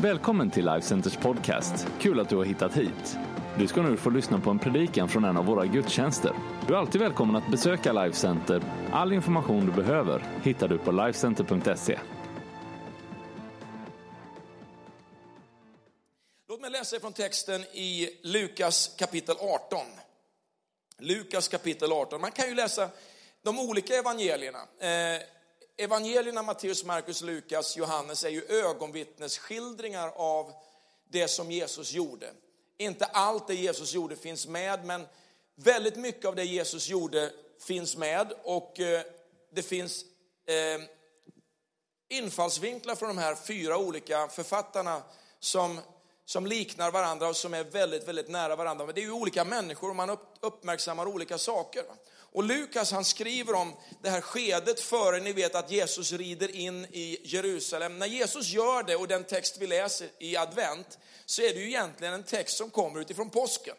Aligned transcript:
Välkommen 0.00 0.50
till 0.50 0.64
Life 0.64 0.86
Centers 0.86 1.16
podcast. 1.16 1.86
Kul 2.00 2.20
att 2.20 2.28
du 2.28 2.36
har 2.36 2.44
hittat 2.44 2.76
hit. 2.76 3.16
Du 3.58 3.66
ska 3.66 3.82
nu 3.82 3.96
få 3.96 4.10
lyssna 4.10 4.40
på 4.40 4.50
en 4.50 4.58
predikan 4.58 5.08
från 5.08 5.24
en 5.24 5.36
av 5.36 5.44
våra 5.44 5.66
gudstjänster. 5.66 6.32
Du 6.66 6.74
är 6.74 6.78
alltid 6.78 7.00
välkommen 7.00 7.36
att 7.36 7.50
besöka 7.50 7.92
Life 7.92 8.16
Center. 8.16 8.62
All 8.92 9.12
information 9.12 9.66
du 9.66 9.72
behöver 9.72 10.24
hittar 10.42 10.68
du 10.68 10.78
på 10.78 10.92
lifecenter.se. 10.92 11.98
Låt 16.48 16.60
mig 16.60 16.70
läsa 16.70 17.00
från 17.00 17.12
texten 17.12 17.60
i 17.60 18.08
Lukas 18.22 18.96
kapitel 18.98 19.36
18. 19.40 19.78
Lukas 20.98 21.48
kapitel 21.48 21.92
18. 21.92 22.20
Man 22.20 22.30
kan 22.30 22.48
ju 22.48 22.54
läsa 22.54 22.88
de 23.42 23.58
olika 23.58 23.94
evangelierna. 23.94 24.58
Eh, 24.58 25.22
Evangelierna 25.78 26.42
Matteus, 26.42 26.84
Markus, 26.84 27.22
Lukas, 27.22 27.76
Johannes 27.76 28.24
är 28.24 28.28
ju 28.28 28.44
ögonvittnesskildringar 28.44 30.12
av 30.16 30.52
det 31.10 31.28
som 31.28 31.50
Jesus 31.50 31.92
gjorde. 31.92 32.32
Inte 32.78 33.04
allt 33.04 33.46
det 33.46 33.54
Jesus 33.54 33.94
gjorde 33.94 34.16
finns 34.16 34.46
med, 34.46 34.84
men 34.84 35.06
väldigt 35.54 35.96
mycket 35.96 36.24
av 36.24 36.34
det 36.34 36.44
Jesus 36.44 36.88
gjorde 36.88 37.32
finns 37.66 37.96
med 37.96 38.32
och 38.42 38.80
eh, 38.80 39.02
det 39.52 39.62
finns 39.62 40.04
eh, 40.46 40.82
infallsvinklar 42.08 42.94
från 42.94 43.08
de 43.08 43.18
här 43.18 43.34
fyra 43.34 43.78
olika 43.78 44.28
författarna 44.28 45.02
som, 45.38 45.80
som 46.24 46.46
liknar 46.46 46.90
varandra 46.90 47.28
och 47.28 47.36
som 47.36 47.54
är 47.54 47.64
väldigt, 47.64 48.08
väldigt 48.08 48.28
nära 48.28 48.56
varandra. 48.56 48.86
Men 48.86 48.94
det 48.94 49.00
är 49.00 49.06
ju 49.06 49.12
olika 49.12 49.44
människor 49.44 49.90
och 49.90 49.96
man 49.96 50.18
uppmärksammar 50.40 51.06
olika 51.06 51.38
saker. 51.38 51.84
Och 52.36 52.44
Lukas 52.44 52.92
han 52.92 53.04
skriver 53.04 53.54
om 53.54 53.76
det 54.02 54.10
här 54.10 54.20
skedet 54.20 54.80
före 54.80 55.20
ni 55.20 55.32
vet 55.32 55.54
att 55.54 55.70
Jesus 55.70 56.12
rider 56.12 56.56
in 56.56 56.86
i 56.92 57.18
Jerusalem. 57.22 57.98
När 57.98 58.06
Jesus 58.06 58.48
gör 58.48 58.82
det 58.82 58.96
och 58.96 59.08
den 59.08 59.24
text 59.24 59.56
vi 59.58 59.66
läser 59.66 60.08
i 60.18 60.36
advent 60.36 60.98
så 61.26 61.42
är 61.42 61.54
det 61.54 61.60
ju 61.60 61.66
egentligen 61.66 62.14
en 62.14 62.22
text 62.22 62.56
som 62.56 62.70
kommer 62.70 63.00
utifrån 63.00 63.30
påsken. 63.30 63.76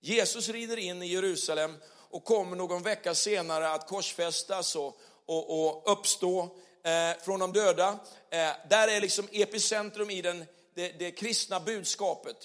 Jesus 0.00 0.48
rider 0.48 0.76
in 0.76 1.02
i 1.02 1.06
Jerusalem 1.06 1.76
och 2.10 2.24
kommer 2.24 2.56
någon 2.56 2.82
vecka 2.82 3.14
senare 3.14 3.70
att 3.70 3.88
korsfästas 3.88 4.76
och, 4.76 5.00
och, 5.26 5.66
och 5.66 5.92
uppstå 5.92 6.42
eh, 6.84 7.22
från 7.24 7.40
de 7.40 7.52
döda. 7.52 7.98
Eh, 8.30 8.50
där 8.70 8.88
är 8.88 9.00
liksom 9.00 9.28
epicentrum 9.32 10.10
i 10.10 10.22
den, 10.22 10.44
det, 10.74 10.88
det 10.98 11.10
kristna 11.10 11.60
budskapet. 11.60 12.36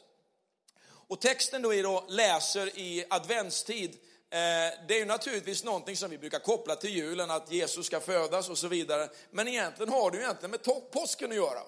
Och 1.07 1.21
texten 1.21 1.61
då, 1.61 1.73
är 1.73 1.83
då 1.83 2.05
läser 2.09 2.79
i 2.79 3.05
adventstid 3.09 3.97
Eh, 3.97 4.08
Eh, 4.31 4.39
det 4.87 4.95
är 4.95 4.99
ju 4.99 5.05
naturligtvis 5.05 5.63
någonting 5.63 5.97
som 5.97 6.09
vi 6.09 6.17
brukar 6.17 6.39
koppla 6.39 6.75
till 6.75 6.89
julen, 6.89 7.31
att 7.31 7.51
Jesus 7.51 7.85
ska 7.85 7.99
födas 7.99 8.49
och 8.49 8.57
så 8.57 8.67
vidare. 8.67 9.09
Men 9.31 9.47
egentligen 9.47 9.93
har 9.93 10.11
det 10.11 10.17
ju 10.17 10.23
egentligen 10.23 10.51
med 10.51 10.91
påsken 10.91 11.29
att 11.29 11.35
göra. 11.35 11.61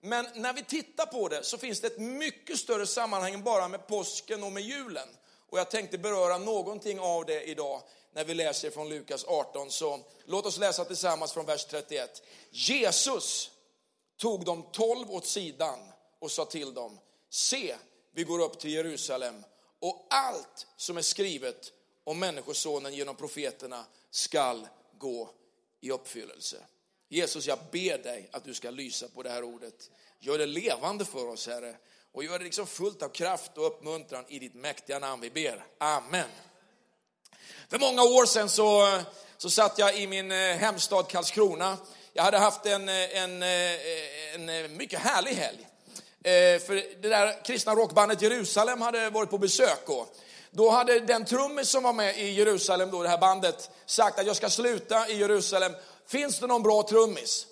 Men 0.00 0.26
när 0.34 0.52
vi 0.52 0.64
tittar 0.64 1.06
på 1.06 1.28
det 1.28 1.42
så 1.42 1.58
finns 1.58 1.80
det 1.80 1.86
ett 1.86 1.98
mycket 1.98 2.58
större 2.58 2.86
sammanhang 2.86 3.34
än 3.34 3.42
bara 3.42 3.68
med 3.68 3.86
påsken 3.86 4.42
och 4.42 4.52
med 4.52 4.62
julen. 4.62 5.08
Och 5.50 5.58
jag 5.58 5.70
tänkte 5.70 5.98
beröra 5.98 6.38
någonting 6.38 7.00
av 7.00 7.24
det 7.24 7.42
idag 7.42 7.82
när 8.14 8.24
vi 8.24 8.34
läser 8.34 8.70
från 8.70 8.88
Lukas 8.88 9.24
18. 9.24 9.70
Så 9.70 10.00
låt 10.24 10.46
oss 10.46 10.58
läsa 10.58 10.84
tillsammans 10.84 11.32
från 11.32 11.46
vers 11.46 11.64
31. 11.64 12.22
Jesus 12.50 13.50
tog 14.16 14.44
de 14.44 14.62
tolv 14.72 15.10
åt 15.10 15.26
sidan 15.26 15.78
och 16.18 16.30
sa 16.30 16.44
till 16.44 16.74
dem, 16.74 16.98
se, 17.30 17.76
vi 18.14 18.24
går 18.24 18.38
upp 18.38 18.58
till 18.58 18.72
Jerusalem 18.72 19.44
och 19.80 20.06
allt 20.10 20.66
som 20.76 20.96
är 20.96 21.02
skrivet 21.02 21.72
om 22.04 22.18
Människosonen 22.18 22.94
genom 22.94 23.16
profeterna 23.16 23.84
skall 24.10 24.68
gå 24.98 25.30
i 25.80 25.90
uppfyllelse. 25.90 26.56
Jesus, 27.08 27.46
jag 27.46 27.58
ber 27.70 27.98
dig 27.98 28.28
att 28.32 28.44
du 28.44 28.54
ska 28.54 28.70
lysa 28.70 29.08
på 29.08 29.22
det 29.22 29.30
här 29.30 29.42
ordet. 29.42 29.90
Gör 30.18 30.38
det 30.38 30.46
levande 30.46 31.04
för 31.04 31.28
oss, 31.28 31.46
Herre. 31.46 31.76
Och 32.12 32.24
gör 32.24 32.38
det 32.38 32.44
liksom 32.44 32.66
fullt 32.66 33.02
av 33.02 33.08
kraft 33.08 33.58
och 33.58 33.66
uppmuntran 33.66 34.24
i 34.28 34.38
ditt 34.38 34.54
mäktiga 34.54 34.98
namn 34.98 35.22
vi 35.22 35.30
ber. 35.30 35.66
Amen. 35.78 36.28
För 37.68 37.78
många 37.78 38.02
år 38.02 38.26
sedan 38.26 38.48
så, 38.48 39.00
så 39.36 39.50
satt 39.50 39.78
jag 39.78 39.98
i 39.98 40.06
min 40.06 40.32
eh, 40.32 40.38
hemstad 40.38 41.08
Karlskrona. 41.08 41.76
Jag 42.12 42.22
hade 42.22 42.38
haft 42.38 42.66
en, 42.66 42.88
eh, 42.88 43.22
en, 43.22 43.42
eh, 43.42 44.34
en, 44.34 44.76
mycket 44.76 44.98
härlig 44.98 45.30
helg. 45.30 45.68
För 46.60 46.74
det 47.02 47.08
där 47.08 47.44
kristna 47.44 47.74
rockbandet 47.74 48.22
Jerusalem 48.22 48.80
hade 48.80 49.10
varit 49.10 49.30
på 49.30 49.38
besök. 49.38 49.88
Och 49.88 50.16
då 50.54 50.70
hade 50.70 51.00
den 51.00 51.24
trummis 51.24 51.68
som 51.68 51.82
var 51.82 51.92
med 51.92 52.18
i 52.18 52.30
Jerusalem, 52.30 52.90
då, 52.90 53.02
det 53.02 53.08
här 53.08 53.18
bandet, 53.18 53.70
sagt 53.86 54.18
att 54.18 54.26
jag 54.26 54.36
ska 54.36 54.50
sluta 54.50 55.08
i 55.08 55.18
Jerusalem. 55.18 55.72
Finns 56.06 56.38
det 56.38 56.46
någon 56.46 56.62
bra 56.62 56.82
trummis? 56.82 57.46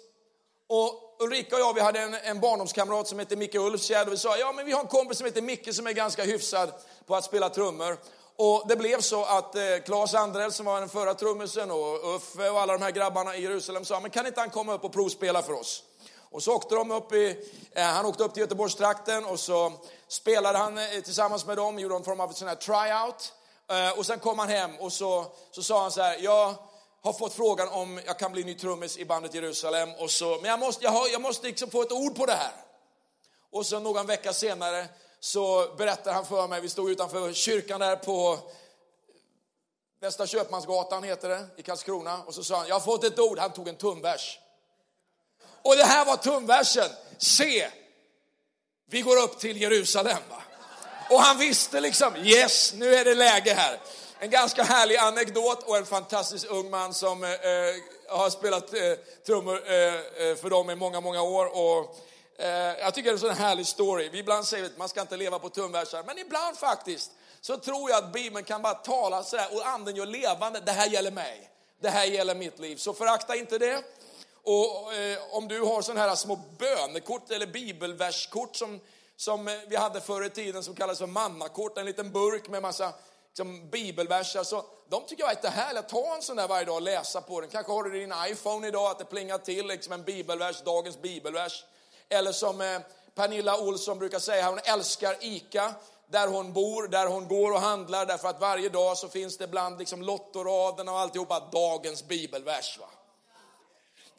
Och 0.68 1.16
Ulrika 1.18 1.56
och 1.56 1.60
jag, 1.60 1.74
vi 1.74 1.80
hade 1.80 2.00
en, 2.00 2.14
en 2.14 2.40
barndomskamrat 2.40 3.08
som 3.08 3.18
hette 3.18 3.36
Micke 3.36 3.54
Ulfsgärd 3.54 4.06
och 4.06 4.12
vi 4.12 4.16
sa, 4.16 4.36
ja 4.36 4.52
men 4.52 4.66
vi 4.66 4.72
har 4.72 4.80
en 4.80 4.86
kompis 4.86 5.18
som 5.18 5.24
heter 5.24 5.42
Micke 5.42 5.74
som 5.74 5.86
är 5.86 5.92
ganska 5.92 6.24
hyfsad 6.24 6.72
på 7.06 7.16
att 7.16 7.24
spela 7.24 7.48
trummor. 7.48 7.98
Och 8.36 8.64
det 8.68 8.76
blev 8.76 9.00
så 9.00 9.24
att 9.24 9.54
eh, 9.54 9.62
Claes 9.84 10.14
Andrell 10.14 10.52
som 10.52 10.66
var 10.66 10.80
den 10.80 10.88
förra 10.88 11.14
trummisen 11.14 11.70
och 11.70 12.16
Uffe 12.16 12.50
och 12.50 12.60
alla 12.60 12.72
de 12.72 12.82
här 12.82 12.90
grabbarna 12.90 13.36
i 13.36 13.42
Jerusalem 13.42 13.84
sa, 13.84 14.00
men 14.00 14.10
kan 14.10 14.26
inte 14.26 14.40
han 14.40 14.50
komma 14.50 14.74
upp 14.74 14.84
och 14.84 14.92
provspela 14.92 15.42
för 15.42 15.52
oss? 15.52 15.82
Och 16.32 16.42
så 16.42 16.54
åkte 16.54 16.74
de 16.74 16.90
upp 16.90 17.12
i, 17.12 17.48
eh, 17.72 17.84
han 17.84 18.06
åkte 18.06 18.24
upp 18.24 18.34
till 18.34 18.40
Göteborgstrakten 18.40 19.24
och 19.24 19.40
så 19.40 19.72
spelade 20.08 20.58
han 20.58 20.78
eh, 20.78 21.00
tillsammans 21.04 21.46
med 21.46 21.56
dem, 21.56 21.78
gjorde 21.78 21.96
en 21.96 22.04
form 22.04 22.20
av 22.20 22.32
sån 22.32 22.48
här 22.48 22.54
tryout. 22.54 23.32
Eh, 23.70 23.98
och 23.98 24.06
sen 24.06 24.18
kom 24.18 24.38
han 24.38 24.48
hem 24.48 24.78
och 24.78 24.92
så, 24.92 25.26
så 25.50 25.62
sa 25.62 25.82
han 25.82 25.92
så 25.92 26.02
här, 26.02 26.18
jag 26.20 26.54
har 27.02 27.12
fått 27.12 27.32
frågan 27.32 27.68
om 27.68 28.00
jag 28.06 28.18
kan 28.18 28.32
bli 28.32 28.44
ny 28.44 28.54
trummis 28.54 28.98
i 28.98 29.04
bandet 29.04 29.34
Jerusalem. 29.34 29.88
Och 29.98 30.10
så, 30.10 30.38
men 30.40 30.50
jag 30.50 30.58
måste, 30.58 30.84
jag, 30.84 30.90
har, 30.90 31.08
jag 31.08 31.20
måste 31.20 31.46
liksom 31.46 31.70
få 31.70 31.82
ett 31.82 31.92
ord 31.92 32.16
på 32.16 32.26
det 32.26 32.34
här. 32.34 32.52
Och 33.52 33.66
så 33.66 33.80
någon 33.80 34.06
vecka 34.06 34.32
senare 34.32 34.88
så 35.20 35.74
berättar 35.76 36.12
han 36.12 36.26
för 36.26 36.48
mig, 36.48 36.60
vi 36.60 36.68
stod 36.68 36.90
utanför 36.90 37.32
kyrkan 37.32 37.80
där 37.80 37.96
på 37.96 38.38
Västra 40.00 40.26
Köpmansgatan 40.26 41.02
heter 41.02 41.28
det, 41.28 41.46
i 41.56 41.62
Karlskrona. 41.62 42.22
Och 42.26 42.34
så 42.34 42.44
sa 42.44 42.56
han, 42.56 42.68
jag 42.68 42.74
har 42.74 42.80
fått 42.80 43.04
ett 43.04 43.18
ord, 43.18 43.38
han 43.38 43.52
tog 43.52 43.68
en 43.68 43.76
tumvers. 43.76 44.38
Och 45.62 45.76
det 45.76 45.84
här 45.84 46.04
var 46.04 46.16
tumversen. 46.16 46.90
Se, 47.18 47.68
vi 48.90 49.00
går 49.00 49.16
upp 49.16 49.38
till 49.38 49.60
Jerusalem. 49.60 50.18
Va? 50.30 50.42
Och 51.10 51.20
han 51.20 51.38
visste 51.38 51.80
liksom, 51.80 52.16
yes, 52.16 52.72
nu 52.72 52.94
är 52.94 53.04
det 53.04 53.14
läge 53.14 53.54
här. 53.54 53.80
En 54.18 54.30
ganska 54.30 54.62
härlig 54.62 54.96
anekdot 54.96 55.62
och 55.62 55.76
en 55.76 55.86
fantastisk 55.86 56.46
ung 56.50 56.70
man 56.70 56.94
som 56.94 57.24
eh, 57.24 57.30
eh 57.30 57.74
har 58.08 58.30
spelat 58.30 58.74
eh, 58.74 58.92
trummor 59.26 59.62
eh, 59.66 59.74
eh, 59.74 60.36
för 60.36 60.50
dem 60.50 60.70
i 60.70 60.74
många, 60.74 61.00
många 61.00 61.22
år. 61.22 61.46
Och, 61.46 61.96
eh, 62.38 62.48
jag 62.78 62.94
tycker 62.94 63.10
det 63.10 63.10
är 63.10 63.12
en 63.12 63.18
sån 63.18 63.30
härlig 63.30 63.66
story. 63.66 64.08
Vi 64.08 64.18
ibland 64.18 64.46
säger 64.46 64.66
att 64.66 64.78
man 64.78 64.88
ska 64.88 65.00
inte 65.00 65.16
leva 65.16 65.38
på 65.38 65.48
tumversar, 65.48 66.02
men 66.06 66.18
ibland 66.18 66.56
faktiskt 66.56 67.10
så 67.40 67.56
tror 67.56 67.90
jag 67.90 68.04
att 68.04 68.12
Bibeln 68.12 68.44
kan 68.44 68.62
bara 68.62 68.74
tala 68.74 69.24
sådär 69.24 69.48
och 69.52 69.66
anden 69.66 69.96
gör 69.96 70.06
levande. 70.06 70.60
Det 70.60 70.72
här 70.72 70.86
gäller 70.86 71.10
mig. 71.10 71.50
Det 71.80 71.88
här 71.88 72.04
gäller 72.04 72.34
mitt 72.34 72.58
liv. 72.58 72.76
Så 72.76 72.94
förakta 72.94 73.36
inte 73.36 73.58
det. 73.58 73.82
Och 74.42 74.94
eh, 74.94 75.18
om 75.30 75.48
du 75.48 75.60
har 75.60 75.82
sådana 75.82 76.00
här 76.00 76.14
små 76.14 76.38
bönekort 76.58 77.30
eller 77.30 77.46
bibelverskort 77.46 78.56
som, 78.56 78.80
som 79.16 79.48
eh, 79.48 79.54
vi 79.68 79.76
hade 79.76 80.00
förr 80.00 80.24
i 80.24 80.30
tiden 80.30 80.62
som 80.62 80.74
kallades 80.74 80.98
för 80.98 81.06
mannakort, 81.06 81.78
en 81.78 81.86
liten 81.86 82.12
burk 82.12 82.48
med 82.48 82.62
massa 82.62 82.92
liksom, 83.28 83.70
bibelverser. 83.70 84.32
Så 84.32 84.38
alltså, 84.38 84.64
de 84.88 85.04
tycker 85.06 85.22
jag 85.22 85.30
är 85.30 85.34
jättehärliga. 85.34 85.82
Ta 85.82 86.14
en 86.16 86.22
sån 86.22 86.36
där 86.36 86.48
varje 86.48 86.64
dag 86.64 86.74
och 86.74 86.82
läsa 86.82 87.20
på 87.20 87.40
den. 87.40 87.50
Kanske 87.50 87.72
har 87.72 87.82
du 87.82 87.90
din 87.90 88.14
iPhone 88.28 88.68
idag 88.68 88.90
att 88.90 88.98
det 88.98 89.04
plingar 89.04 89.38
till 89.38 89.66
liksom 89.66 89.92
en 89.92 90.02
bibelvers, 90.02 90.62
dagens 90.62 91.02
bibelvers. 91.02 91.64
Eller 92.08 92.32
som 92.32 92.60
eh, 92.60 92.80
Pernilla 93.14 93.60
Olsson 93.60 93.98
brukar 93.98 94.18
säga, 94.18 94.48
hon 94.48 94.60
älskar 94.64 95.16
ICA 95.20 95.74
där 96.10 96.28
hon 96.28 96.52
bor, 96.52 96.88
där 96.88 97.06
hon 97.06 97.28
går 97.28 97.52
och 97.52 97.60
handlar, 97.60 98.06
därför 98.06 98.28
att 98.28 98.40
varje 98.40 98.68
dag 98.68 98.96
så 98.96 99.08
finns 99.08 99.38
det 99.38 99.46
bland 99.46 99.78
liksom 99.78 100.02
lottoraderna 100.02 100.92
och 100.92 100.98
alltihopa 100.98 101.40
dagens 101.52 102.08
bibelvers. 102.08 102.78
Va? 102.78 102.86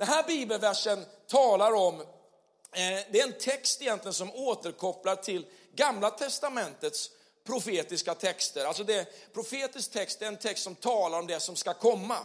Den 0.01 0.09
här 0.09 0.23
bibelversen 0.23 1.05
talar 1.27 1.73
om, 1.73 1.99
eh, 1.99 2.05
det 3.11 3.19
är 3.19 3.23
en 3.23 3.37
text 3.39 3.81
egentligen 3.81 4.13
som 4.13 4.35
återkopplar 4.35 5.15
till 5.15 5.45
Gamla 5.75 6.09
Testamentets 6.09 7.09
profetiska 7.43 8.15
texter. 8.15 8.65
Alltså 8.65 8.83
det, 8.83 9.33
profetisk 9.33 9.91
text 9.91 10.21
är 10.21 10.25
en 10.25 10.37
text 10.37 10.63
som 10.63 10.75
talar 10.75 11.19
om 11.19 11.27
det 11.27 11.39
som 11.39 11.55
ska 11.55 11.73
komma. 11.73 12.17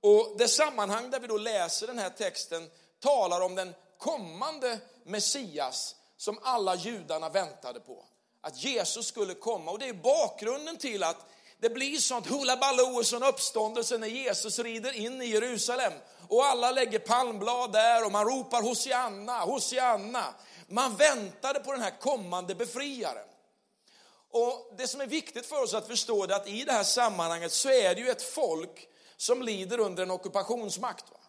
Och 0.00 0.34
det 0.38 0.48
sammanhang 0.48 1.10
där 1.10 1.20
vi 1.20 1.26
då 1.26 1.36
läser 1.36 1.86
den 1.86 1.98
här 1.98 2.10
texten 2.10 2.70
talar 3.00 3.40
om 3.40 3.54
den 3.54 3.74
kommande 3.98 4.78
Messias 5.04 5.96
som 6.16 6.38
alla 6.42 6.74
judarna 6.74 7.28
väntade 7.28 7.80
på. 7.80 8.04
Att 8.40 8.56
Jesus 8.56 9.06
skulle 9.06 9.34
komma. 9.34 9.70
Och 9.70 9.78
det 9.78 9.88
är 9.88 9.92
bakgrunden 9.92 10.76
till 10.76 11.02
att 11.02 11.26
det 11.60 11.70
blir 11.70 11.96
sånt 11.96 12.26
hullabaloo 12.26 12.96
och 12.96 13.06
sån 13.06 13.22
uppståndelse 13.22 13.98
när 13.98 14.06
Jesus 14.06 14.58
rider 14.58 14.92
in 14.92 15.22
i 15.22 15.26
Jerusalem. 15.26 15.92
Och 16.28 16.44
alla 16.44 16.70
lägger 16.70 16.98
palmblad 16.98 17.72
där 17.72 18.04
och 18.04 18.12
man 18.12 18.24
ropar 18.24 18.62
Hosianna, 18.62 19.40
Hosianna. 19.40 20.24
Man 20.68 20.96
väntade 20.96 21.60
på 21.60 21.72
den 21.72 21.82
här 21.82 22.00
kommande 22.00 22.54
befriaren. 22.54 23.28
Och 24.30 24.74
det 24.78 24.88
som 24.88 25.00
är 25.00 25.06
viktigt 25.06 25.46
för 25.46 25.62
oss 25.62 25.74
att 25.74 25.86
förstå 25.86 26.24
är 26.24 26.32
att 26.32 26.48
i 26.48 26.64
det 26.64 26.72
här 26.72 26.84
sammanhanget 26.84 27.52
så 27.52 27.68
är 27.68 27.94
det 27.94 28.00
ju 28.00 28.10
ett 28.10 28.22
folk 28.22 28.88
som 29.16 29.42
lider 29.42 29.80
under 29.80 30.02
en 30.02 30.10
ockupationsmakt. 30.10 31.04
Va? 31.10 31.20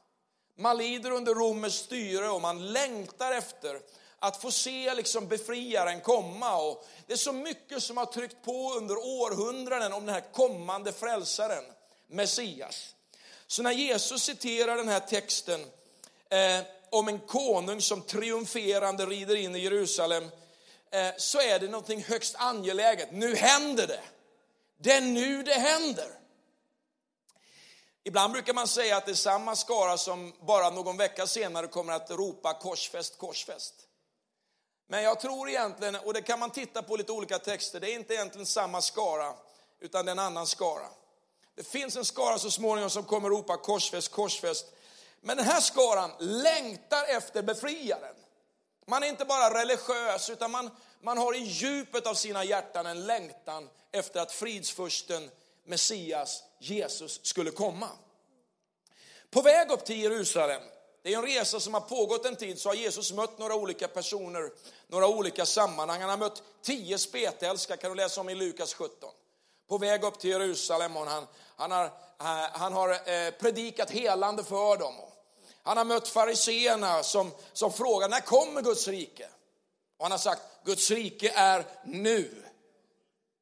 Man 0.58 0.78
lider 0.78 1.12
under 1.12 1.34
Romers 1.34 1.74
styre 1.74 2.30
och 2.30 2.42
man 2.42 2.72
längtar 2.72 3.32
efter 3.32 3.80
att 4.20 4.42
få 4.42 4.52
se 4.52 4.94
liksom 4.94 5.28
befriaren 5.28 6.02
komma. 6.02 6.58
Och 6.58 6.88
det 7.08 7.14
är 7.14 7.18
så 7.18 7.32
mycket 7.32 7.84
som 7.84 7.98
har 7.98 8.06
tryckt 8.06 8.46
på 8.46 8.74
under 8.74 8.98
århundraden 8.98 9.94
om 9.94 10.06
den 10.06 10.16
här 10.16 10.34
kommande 10.34 10.94
frälsaren, 10.94 11.64
Messias. 12.08 12.96
Så 13.48 13.62
när 13.62 13.72
Jesus 13.72 14.24
citerar 14.24 14.78
den 14.78 14.88
här 14.88 15.00
texten 15.00 15.66
eh, 16.30 16.66
om 16.90 17.08
en 17.08 17.20
konung 17.20 17.82
som 17.82 18.02
triumferande 18.02 19.06
rider 19.06 19.36
in 19.36 19.56
i 19.56 19.60
Jerusalem, 19.60 20.24
eh, 20.92 21.10
så 21.18 21.42
är 21.42 21.60
det 21.60 21.68
någonting 21.68 22.04
högst 22.04 22.36
angeläget. 22.38 23.12
Nu 23.12 23.36
händer 23.36 23.88
det. 23.88 24.02
Det 24.78 24.92
är 24.92 25.02
nu 25.02 25.44
det 25.44 25.54
händer. 25.54 26.08
Ibland 28.04 28.34
brukar 28.34 28.54
man 28.54 28.68
säga 28.68 28.98
att 28.98 29.06
det 29.06 29.12
är 29.12 29.16
samma 29.16 29.56
skara 29.56 29.98
som 29.98 30.34
bara 30.40 30.70
någon 30.70 30.98
vecka 30.98 31.28
senare 31.28 31.68
kommer 31.68 31.94
att 31.94 32.12
ropa 32.12 32.54
korsfäst, 32.54 33.18
korsfäst. 33.18 33.87
Men 34.88 35.04
jag 35.04 35.20
tror 35.20 35.50
egentligen, 35.50 35.96
och 35.96 36.14
det 36.14 36.22
kan 36.22 36.40
man 36.40 36.50
titta 36.50 36.84
på 36.84 36.96
lite 36.96 37.12
olika 37.12 37.40
texter, 37.40 37.80
det 37.80 37.92
är 37.92 37.96
inte 37.96 38.14
egentligen 38.14 38.46
samma 38.46 38.82
skara, 38.82 39.34
utan 39.80 40.06
det 40.06 40.10
är 40.10 40.14
en 40.14 40.20
annan 40.20 40.48
skara. 40.48 40.88
Det 41.56 41.64
finns 41.64 41.96
en 41.96 42.06
skara 42.06 42.40
så 42.40 42.52
småningom 42.52 42.90
som 42.90 43.04
kommer 43.04 43.30
ropa 43.30 43.58
korsfäst, 43.58 44.12
korsfäst. 44.12 44.66
Men 45.22 45.38
den 45.38 45.46
här 45.46 45.62
skaran 45.62 46.12
längtar 46.20 47.04
efter 47.04 47.42
befriaren. 47.42 48.16
Man 48.86 49.04
är 49.04 49.08
inte 49.08 49.26
bara 49.26 49.62
religiös, 49.62 50.30
utan 50.30 50.52
man, 50.52 50.72
man 51.02 51.18
har 51.18 51.36
i 51.36 51.40
djupet 51.40 52.08
av 52.08 52.14
sina 52.14 52.44
hjärtan 52.44 52.86
en 52.86 53.06
längtan 53.06 53.70
efter 53.92 54.20
att 54.20 54.32
fridsfursten 54.32 55.32
Messias, 55.66 56.44
Jesus, 56.60 57.20
skulle 57.26 57.52
komma. 57.52 57.90
På 59.30 59.42
väg 59.42 59.72
upp 59.72 59.86
till 59.86 60.02
Jerusalem, 60.02 60.62
det 61.02 61.14
är 61.14 61.18
en 61.18 61.26
resa 61.26 61.60
som 61.60 61.74
har 61.74 61.82
pågått 61.82 62.26
en 62.26 62.36
tid, 62.36 62.60
så 62.60 62.70
har 62.70 62.76
Jesus 62.76 63.12
mött 63.12 63.38
några 63.38 63.56
olika 63.56 63.88
personer, 63.88 64.52
några 64.88 65.08
olika 65.08 65.46
sammanhang. 65.46 66.02
Han 66.02 66.10
har 66.10 66.18
mött 66.18 66.44
tio 66.62 66.98
spetälska, 66.98 67.78
kan 67.78 67.90
du 67.90 67.96
läsa 67.96 68.22
om 68.22 68.30
i 68.30 68.36
Lukas 68.36 68.74
17. 68.74 69.10
På 69.68 69.78
väg 69.78 70.04
upp 70.04 70.20
till 70.20 70.30
Jerusalem 70.30 70.98
och 70.98 71.06
han, 71.06 71.28
han 71.56 71.72
har, 71.72 71.86
eh, 71.86 71.92
han 72.52 72.74
har 72.74 72.90
eh, 72.90 73.32
predikat 73.32 73.92
helande 73.92 74.44
för 74.44 74.78
dem. 74.78 74.94
Han 75.64 75.78
har 75.78 75.86
mött 75.86 76.08
fariseerna 76.08 77.04
som, 77.04 77.32
som 77.54 77.74
frågar, 77.74 78.10
när 78.10 78.22
kommer 78.22 78.62
Guds 78.62 78.88
rike? 78.88 79.28
Och 79.98 80.06
han 80.06 80.12
har 80.12 80.20
sagt, 80.20 80.42
Guds 80.64 80.92
rike 80.92 81.32
är 81.36 81.66
nu. 81.84 82.44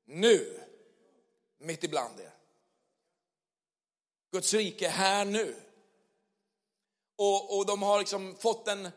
Nu 0.08 0.66
mitt 1.66 1.84
ibland 1.84 2.20
er. 2.20 2.34
Guds 4.32 4.54
rike 4.54 4.88
är 4.88 4.92
här 4.92 5.26
nu. 5.26 5.56
Och, 7.18 7.58
och 7.58 7.66
de 7.66 7.84
har 7.84 8.00
liksom 8.00 8.36
fått 8.40 8.68
en, 8.68 8.90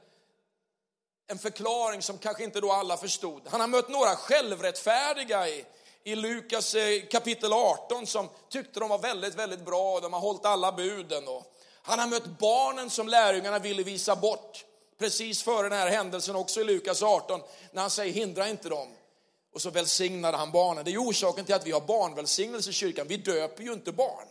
en 1.26 1.38
förklaring 1.38 2.02
som 2.02 2.18
kanske 2.18 2.44
inte 2.44 2.60
då 2.60 2.72
alla 2.72 2.96
förstod. 2.96 3.42
Han 3.46 3.60
har 3.60 3.68
mött 3.68 3.88
några 3.88 4.16
självrättfärdiga 4.16 5.48
i, 5.48 5.64
i 6.04 6.14
Lukas 6.14 6.74
eh, 6.74 7.02
kapitel 7.10 7.52
18 7.52 8.06
som 8.06 8.28
tyckte 8.48 8.80
de 8.80 8.88
var 8.88 8.98
väldigt, 8.98 9.34
väldigt 9.34 9.64
bra 9.64 9.94
och 9.94 10.02
de 10.02 10.12
har 10.12 10.20
hållit 10.20 10.44
alla 10.44 10.72
buden. 10.72 11.28
Och 11.28 11.54
han 11.82 11.98
har 11.98 12.06
mött 12.06 12.38
barnen 12.38 12.90
som 12.90 13.08
lärjungarna 13.08 13.58
ville 13.58 13.82
visa 13.82 14.16
bort 14.16 14.64
precis 14.98 15.42
före 15.42 15.68
den 15.68 15.78
här 15.78 15.88
händelsen 15.88 16.36
också 16.36 16.60
i 16.60 16.64
Lukas 16.64 17.02
18 17.02 17.40
när 17.72 17.80
han 17.80 17.90
säger 17.90 18.12
hindra 18.12 18.48
inte 18.48 18.68
dem. 18.68 18.88
Och 19.54 19.62
så 19.62 19.70
välsignade 19.70 20.36
han 20.36 20.52
barnen. 20.52 20.84
Det 20.84 20.92
är 20.92 20.98
orsaken 20.98 21.44
till 21.44 21.54
att 21.54 21.66
vi 21.66 21.70
har 21.70 21.80
barnvälsignelse 21.80 22.70
i 22.70 22.72
kyrkan. 22.72 23.06
Vi 23.08 23.16
döper 23.16 23.62
ju 23.62 23.72
inte 23.72 23.92
barn 23.92 24.26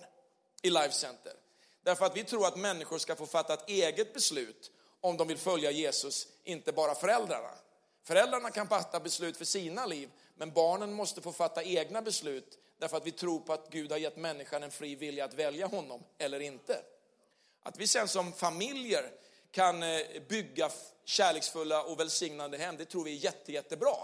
i 0.61 0.69
Life 0.69 0.91
Center. 0.91 1.33
Därför 1.87 2.05
att 2.05 2.17
vi 2.17 2.23
tror 2.23 2.47
att 2.47 2.55
människor 2.55 2.97
ska 2.97 3.15
få 3.15 3.25
fatta 3.25 3.53
ett 3.53 3.69
eget 3.69 4.13
beslut 4.13 4.71
om 5.01 5.17
de 5.17 5.27
vill 5.27 5.37
följa 5.37 5.71
Jesus, 5.71 6.27
inte 6.43 6.71
bara 6.71 6.95
föräldrarna. 6.95 7.49
Föräldrarna 8.03 8.51
kan 8.51 8.67
fatta 8.67 8.99
beslut 8.99 9.37
för 9.37 9.45
sina 9.45 9.85
liv, 9.85 10.09
men 10.35 10.51
barnen 10.51 10.93
måste 10.93 11.21
få 11.21 11.31
fatta 11.31 11.63
egna 11.63 12.01
beslut 12.01 12.59
därför 12.79 12.97
att 12.97 13.05
vi 13.05 13.11
tror 13.11 13.39
på 13.39 13.53
att 13.53 13.69
Gud 13.69 13.91
har 13.91 13.97
gett 13.97 14.17
människan 14.17 14.63
en 14.63 14.71
fri 14.71 14.95
vilja 14.95 15.25
att 15.25 15.33
välja 15.33 15.67
honom 15.67 16.03
eller 16.17 16.39
inte. 16.39 16.81
Att 17.63 17.77
vi 17.77 17.87
sen 17.87 18.07
som 18.07 18.33
familjer 18.33 19.11
kan 19.51 19.83
eh, 19.83 19.99
bygga 20.29 20.69
kärleksfulla 21.05 21.83
och 21.83 21.99
välsignande 21.99 22.57
hem, 22.57 22.77
det 22.77 22.85
tror 22.85 23.03
vi 23.03 23.11
är 23.11 23.23
jätte, 23.23 23.51
jättebra. 23.51 23.97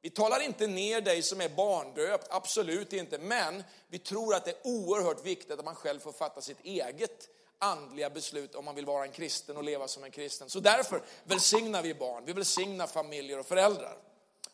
Vi 0.00 0.10
talar 0.10 0.40
inte 0.40 0.66
ner 0.66 1.00
dig 1.00 1.22
som 1.22 1.40
är 1.40 1.48
barndöpt, 1.48 2.26
absolut 2.30 2.92
inte. 2.92 3.18
Men 3.18 3.64
vi 3.88 3.98
tror 3.98 4.34
att 4.34 4.44
det 4.44 4.50
är 4.50 4.58
oerhört 4.62 5.26
viktigt 5.26 5.58
att 5.58 5.64
man 5.64 5.74
själv 5.74 6.00
får 6.00 6.12
fatta 6.12 6.40
sitt 6.40 6.60
eget 6.62 7.28
andliga 7.58 8.10
beslut 8.10 8.54
om 8.54 8.64
man 8.64 8.74
vill 8.74 8.86
vara 8.86 9.04
en 9.04 9.12
kristen 9.12 9.56
och 9.56 9.64
leva 9.64 9.88
som 9.88 10.04
en 10.04 10.10
kristen. 10.10 10.50
Så 10.50 10.60
därför 10.60 11.02
välsignar 11.24 11.82
vi 11.82 11.94
barn, 11.94 12.24
vi 12.26 12.32
välsignar 12.32 12.86
familjer 12.86 13.38
och 13.38 13.46
föräldrar. 13.46 13.98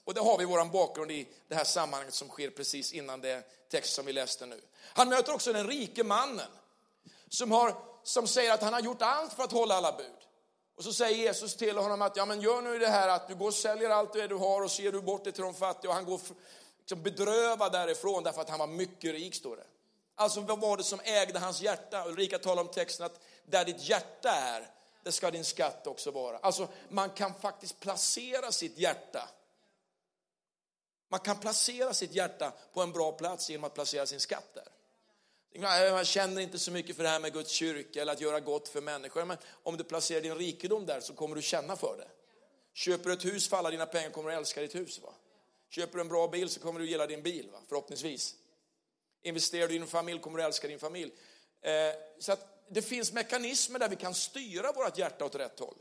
Och 0.04 0.14
det 0.14 0.20
har 0.20 0.38
vi 0.38 0.44
vår 0.44 0.64
bakgrund 0.64 1.10
i 1.10 1.28
det 1.48 1.54
här 1.54 1.64
sammanhanget 1.64 2.14
som 2.14 2.28
sker 2.28 2.50
precis 2.50 2.92
innan 2.92 3.20
det 3.20 3.42
text 3.70 3.94
som 3.94 4.06
vi 4.06 4.12
läste 4.12 4.46
nu. 4.46 4.60
Han 4.82 5.08
möter 5.08 5.34
också 5.34 5.52
den 5.52 5.66
rike 5.66 6.04
mannen 6.04 6.50
som, 7.28 7.50
har, 7.50 7.74
som 8.02 8.26
säger 8.26 8.52
att 8.52 8.62
han 8.62 8.72
har 8.72 8.80
gjort 8.80 9.02
allt 9.02 9.32
för 9.32 9.42
att 9.42 9.52
hålla 9.52 9.74
alla 9.74 9.92
bud. 9.92 10.23
Och 10.76 10.84
så 10.84 10.92
säger 10.92 11.16
Jesus 11.16 11.56
till 11.56 11.76
honom 11.76 12.02
att 12.02 12.16
ja, 12.16 12.26
men 12.26 12.40
gör 12.40 12.62
nu 12.62 12.78
det 12.78 12.88
här 12.88 13.08
att 13.08 13.28
du 13.28 13.34
går 13.34 13.46
och 13.46 13.54
säljer 13.54 13.90
allt 13.90 14.12
det 14.12 14.26
du 14.26 14.34
har 14.34 14.62
och 14.62 14.70
så 14.70 14.82
ger 14.82 14.92
du 14.92 15.00
bort 15.00 15.24
det 15.24 15.32
till 15.32 15.42
de 15.42 15.54
fattiga. 15.54 15.90
Och 15.90 15.94
han 15.94 16.04
går 16.04 16.20
liksom 16.78 17.02
bedrövad 17.02 17.72
därifrån 17.72 18.22
därför 18.22 18.40
att 18.40 18.50
han 18.50 18.58
var 18.58 18.66
mycket 18.66 19.12
rik, 19.12 19.34
står 19.34 19.56
det. 19.56 19.64
Alltså 20.14 20.40
vad 20.40 20.60
var 20.60 20.76
det 20.76 20.84
som 20.84 21.00
ägde 21.04 21.38
hans 21.38 21.60
hjärta? 21.60 22.04
Ulrika 22.06 22.38
talar 22.38 22.62
om 22.62 22.68
texten 22.68 23.06
att 23.06 23.20
där 23.46 23.64
ditt 23.64 23.88
hjärta 23.88 24.30
är, 24.30 24.70
det 25.02 25.12
ska 25.12 25.30
din 25.30 25.44
skatt 25.44 25.86
också 25.86 26.10
vara. 26.10 26.38
Alltså 26.38 26.68
man 26.88 27.10
kan 27.10 27.34
faktiskt 27.34 27.80
placera 27.80 28.52
sitt 28.52 28.78
hjärta. 28.78 29.28
Man 31.08 31.20
kan 31.20 31.36
placera 31.36 31.94
sitt 31.94 32.14
hjärta 32.14 32.52
på 32.72 32.82
en 32.82 32.92
bra 32.92 33.12
plats 33.12 33.50
genom 33.50 33.64
att 33.64 33.74
placera 33.74 34.06
sin 34.06 34.20
skatt 34.20 34.54
där. 34.54 34.68
Jag 35.56 36.06
känner 36.06 36.40
inte 36.40 36.58
så 36.58 36.70
mycket 36.70 36.96
för 36.96 37.02
det 37.02 37.08
här 37.08 37.20
med 37.20 37.32
Guds 37.32 37.50
kyrka 37.50 38.02
eller 38.02 38.12
att 38.12 38.20
göra 38.20 38.40
gott 38.40 38.68
för 38.68 38.80
människor. 38.80 39.24
Men 39.24 39.36
om 39.62 39.76
du 39.76 39.84
placerar 39.84 40.20
din 40.20 40.34
rikedom 40.34 40.86
där 40.86 41.00
så 41.00 41.14
kommer 41.14 41.36
du 41.36 41.42
känna 41.42 41.76
för 41.76 41.96
det. 41.96 42.08
Köper 42.72 43.04
du 43.04 43.12
ett 43.12 43.24
hus 43.24 43.48
för 43.48 43.56
alla 43.56 43.70
dina 43.70 43.86
pengar 43.86 44.10
kommer 44.10 44.30
du 44.30 44.36
älska 44.36 44.60
ditt 44.60 44.74
hus. 44.74 45.00
Va? 45.02 45.14
Köper 45.68 45.94
du 45.94 46.00
en 46.00 46.08
bra 46.08 46.28
bil 46.28 46.48
så 46.48 46.60
kommer 46.60 46.80
du 46.80 46.86
gilla 46.86 47.06
din 47.06 47.22
bil, 47.22 47.50
va? 47.52 47.58
förhoppningsvis. 47.68 48.34
Investerar 49.22 49.68
du 49.68 49.74
i 49.74 49.78
din 49.78 49.86
familj 49.86 50.20
kommer 50.20 50.38
du 50.38 50.44
älska 50.44 50.68
din 50.68 50.78
familj. 50.78 51.12
Eh, 51.62 51.72
så 52.18 52.32
att 52.32 52.64
det 52.68 52.82
finns 52.82 53.12
mekanismer 53.12 53.78
där 53.78 53.88
vi 53.88 53.96
kan 53.96 54.14
styra 54.14 54.72
vårt 54.72 54.98
hjärta 54.98 55.24
åt 55.24 55.34
rätt 55.34 55.58
håll. 55.58 55.76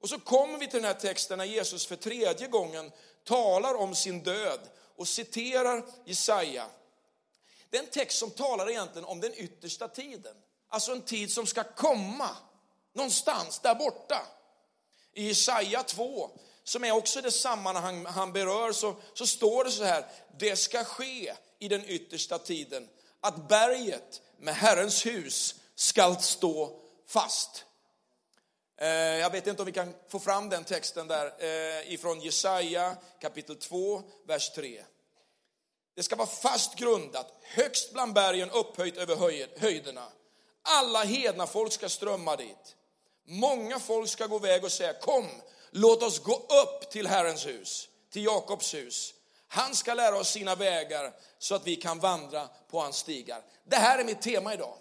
Och 0.00 0.08
så 0.08 0.18
kommer 0.18 0.58
vi 0.58 0.66
till 0.66 0.82
den 0.82 0.92
här 0.92 1.00
texten 1.00 1.38
när 1.38 1.44
Jesus 1.44 1.86
för 1.86 1.96
tredje 1.96 2.46
gången 2.46 2.92
talar 3.24 3.74
om 3.74 3.94
sin 3.94 4.22
död 4.22 4.60
och 4.96 5.08
citerar 5.08 5.84
Jesaja 6.04 6.66
det 7.70 7.76
är 7.76 7.82
en 7.82 7.90
text 7.90 8.18
som 8.18 8.30
talar 8.30 8.70
egentligen 8.70 9.04
om 9.04 9.20
den 9.20 9.32
yttersta 9.34 9.88
tiden. 9.88 10.36
Alltså 10.68 10.92
en 10.92 11.02
tid 11.02 11.32
som 11.32 11.46
ska 11.46 11.64
komma 11.64 12.36
någonstans 12.92 13.58
där 13.58 13.74
borta. 13.74 14.26
I 15.12 15.26
Jesaja 15.26 15.82
2, 15.82 16.30
som 16.64 16.84
är 16.84 16.92
också 16.92 17.20
det 17.20 17.30
sammanhang 17.30 18.06
han 18.06 18.32
berör, 18.32 18.72
så, 18.72 18.96
så 19.14 19.26
står 19.26 19.64
det 19.64 19.70
så 19.70 19.84
här. 19.84 20.06
Det 20.38 20.56
ska 20.56 20.84
ske 20.84 21.34
i 21.58 21.68
den 21.68 21.84
yttersta 21.84 22.38
tiden 22.38 22.88
att 23.20 23.48
berget 23.48 24.22
med 24.38 24.54
Herrens 24.54 25.06
hus 25.06 25.54
skall 25.74 26.20
stå 26.20 26.80
fast. 27.06 27.64
Eh, 28.76 28.88
jag 28.88 29.30
vet 29.30 29.46
inte 29.46 29.62
om 29.62 29.66
vi 29.66 29.72
kan 29.72 29.94
få 30.08 30.18
fram 30.18 30.48
den 30.48 30.64
texten 30.64 31.08
där 31.08 31.32
eh, 31.38 31.92
ifrån 31.92 32.20
Jesaja 32.20 32.96
kapitel 33.20 33.56
2, 33.56 34.02
vers 34.26 34.50
3. 34.50 34.82
Det 35.98 36.04
ska 36.04 36.16
vara 36.16 36.28
fast 36.28 36.74
grundat, 36.74 37.26
högst 37.42 37.92
bland 37.92 38.12
bergen, 38.12 38.50
upphöjt 38.50 38.96
över 38.96 39.16
höjderna. 39.60 40.04
Alla 40.62 41.04
hedna 41.04 41.46
folk 41.46 41.72
ska 41.72 41.88
strömma 41.88 42.36
dit. 42.36 42.76
Många 43.24 43.80
folk 43.80 44.10
ska 44.10 44.26
gå 44.26 44.38
väg 44.38 44.64
och 44.64 44.72
säga, 44.72 44.92
kom, 44.92 45.28
låt 45.70 46.02
oss 46.02 46.18
gå 46.18 46.34
upp 46.34 46.90
till 46.90 47.06
Herrens 47.06 47.46
hus, 47.46 47.88
till 48.12 48.24
Jakobs 48.24 48.74
hus. 48.74 49.14
Han 49.48 49.74
ska 49.74 49.94
lära 49.94 50.18
oss 50.18 50.28
sina 50.30 50.54
vägar 50.54 51.12
så 51.38 51.54
att 51.54 51.66
vi 51.66 51.76
kan 51.76 51.98
vandra 51.98 52.48
på 52.70 52.80
hans 52.80 52.96
stigar. 52.96 53.42
Det 53.64 53.76
här 53.76 53.98
är 53.98 54.04
mitt 54.04 54.22
tema 54.22 54.54
idag. 54.54 54.74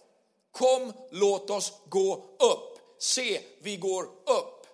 Kom, 0.52 0.94
låt 1.12 1.50
oss 1.50 1.74
gå 1.90 2.16
upp. 2.40 2.80
Se, 3.00 3.42
vi 3.62 3.78
går 3.78 4.04
upp. 4.26 4.68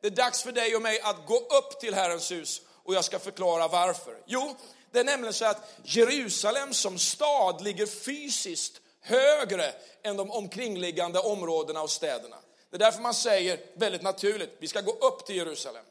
Det 0.00 0.06
är 0.06 0.10
dags 0.10 0.42
för 0.42 0.52
dig 0.52 0.76
och 0.76 0.82
mig 0.82 1.00
att 1.00 1.26
gå 1.26 1.36
upp 1.36 1.80
till 1.80 1.94
Herrens 1.94 2.30
hus 2.30 2.62
och 2.84 2.94
jag 2.94 3.04
ska 3.04 3.18
förklara 3.18 3.68
varför. 3.68 4.22
Jo, 4.26 4.56
det 4.94 5.00
är 5.00 5.04
nämligen 5.04 5.34
så 5.34 5.44
att 5.44 5.72
Jerusalem 5.82 6.74
som 6.74 6.98
stad 6.98 7.60
ligger 7.60 7.86
fysiskt 7.86 8.80
högre 9.00 9.72
än 10.02 10.16
de 10.16 10.30
omkringliggande 10.30 11.18
områdena 11.18 11.82
och 11.82 11.90
städerna. 11.90 12.36
Det 12.70 12.76
är 12.76 12.78
därför 12.78 13.00
man 13.00 13.14
säger 13.14 13.60
väldigt 13.74 14.02
naturligt, 14.02 14.56
vi 14.58 14.68
ska 14.68 14.80
gå 14.80 14.92
upp 14.92 15.26
till 15.26 15.36
Jerusalem. 15.36 15.84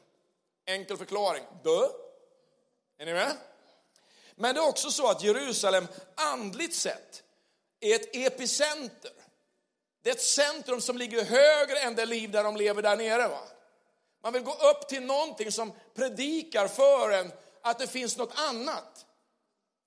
Enkel 0.66 0.98
förklaring, 0.98 1.44
dö. 1.64 1.88
Är 2.98 3.06
ni 3.06 3.14
med? 3.14 3.38
Men 4.36 4.56
det 4.56 4.62
är 4.62 4.68
också 4.68 4.92
så 4.92 5.08
att 5.08 5.24
Jerusalem 5.24 5.88
andligt 6.16 6.76
sett 6.76 7.24
är 7.80 7.96
ett 7.96 8.16
epicenter. 8.16 9.12
Det 10.02 10.10
är 10.10 10.14
ett 10.14 10.22
centrum 10.22 10.82
som 10.82 10.98
ligger 10.98 11.24
högre 11.24 11.80
än 11.80 11.96
det 11.96 12.06
liv 12.06 12.32
där 12.32 12.44
de 12.44 12.58
lever 12.58 12.82
där 12.82 12.98
nere. 12.98 13.28
Va? 13.28 13.42
Man 14.22 14.34
vill 14.34 14.44
gå 14.44 14.54
upp 14.54 14.88
till 14.88 15.04
någonting 15.04 15.52
som 15.52 15.74
predikar 15.96 16.68
för 16.68 17.12
en 17.12 17.32
att 17.64 17.80
det 17.80 17.88
finns 17.88 18.18
något 18.18 18.34
annat. 18.36 19.06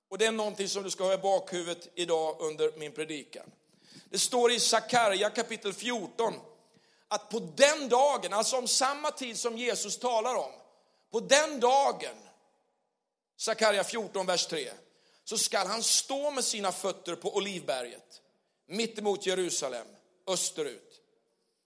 Och 0.08 0.18
det 0.18 0.26
är 0.26 0.32
någonting 0.32 0.68
som 0.68 0.82
du 0.82 0.90
ska 0.90 1.04
ha 1.04 1.14
i 1.14 1.18
bakhuvudet 1.18 1.88
idag 1.94 2.36
under 2.40 2.72
min 2.76 2.92
predikan. 2.92 3.50
Det 4.10 4.18
står 4.18 4.52
i 4.52 4.60
Sakarja 4.60 5.30
kapitel 5.30 5.72
14 5.72 6.34
att 7.08 7.30
på 7.30 7.38
den 7.38 7.88
dagen, 7.88 8.32
alltså 8.32 8.56
om 8.56 8.68
samma 8.68 9.10
tid 9.10 9.38
som 9.38 9.58
Jesus 9.58 9.98
talar 9.98 10.34
om, 10.34 10.52
på 11.12 11.20
den 11.20 11.60
dagen, 11.60 12.16
Sakarja 13.36 13.84
14, 13.84 14.26
vers 14.26 14.46
3, 14.46 14.70
så 15.24 15.38
skall 15.38 15.66
han 15.66 15.82
stå 15.82 16.30
med 16.30 16.44
sina 16.44 16.72
fötter 16.72 17.16
på 17.16 17.36
Olivberget, 17.36 18.22
mittemot 18.66 19.26
Jerusalem, 19.26 19.86
österut. 20.26 21.00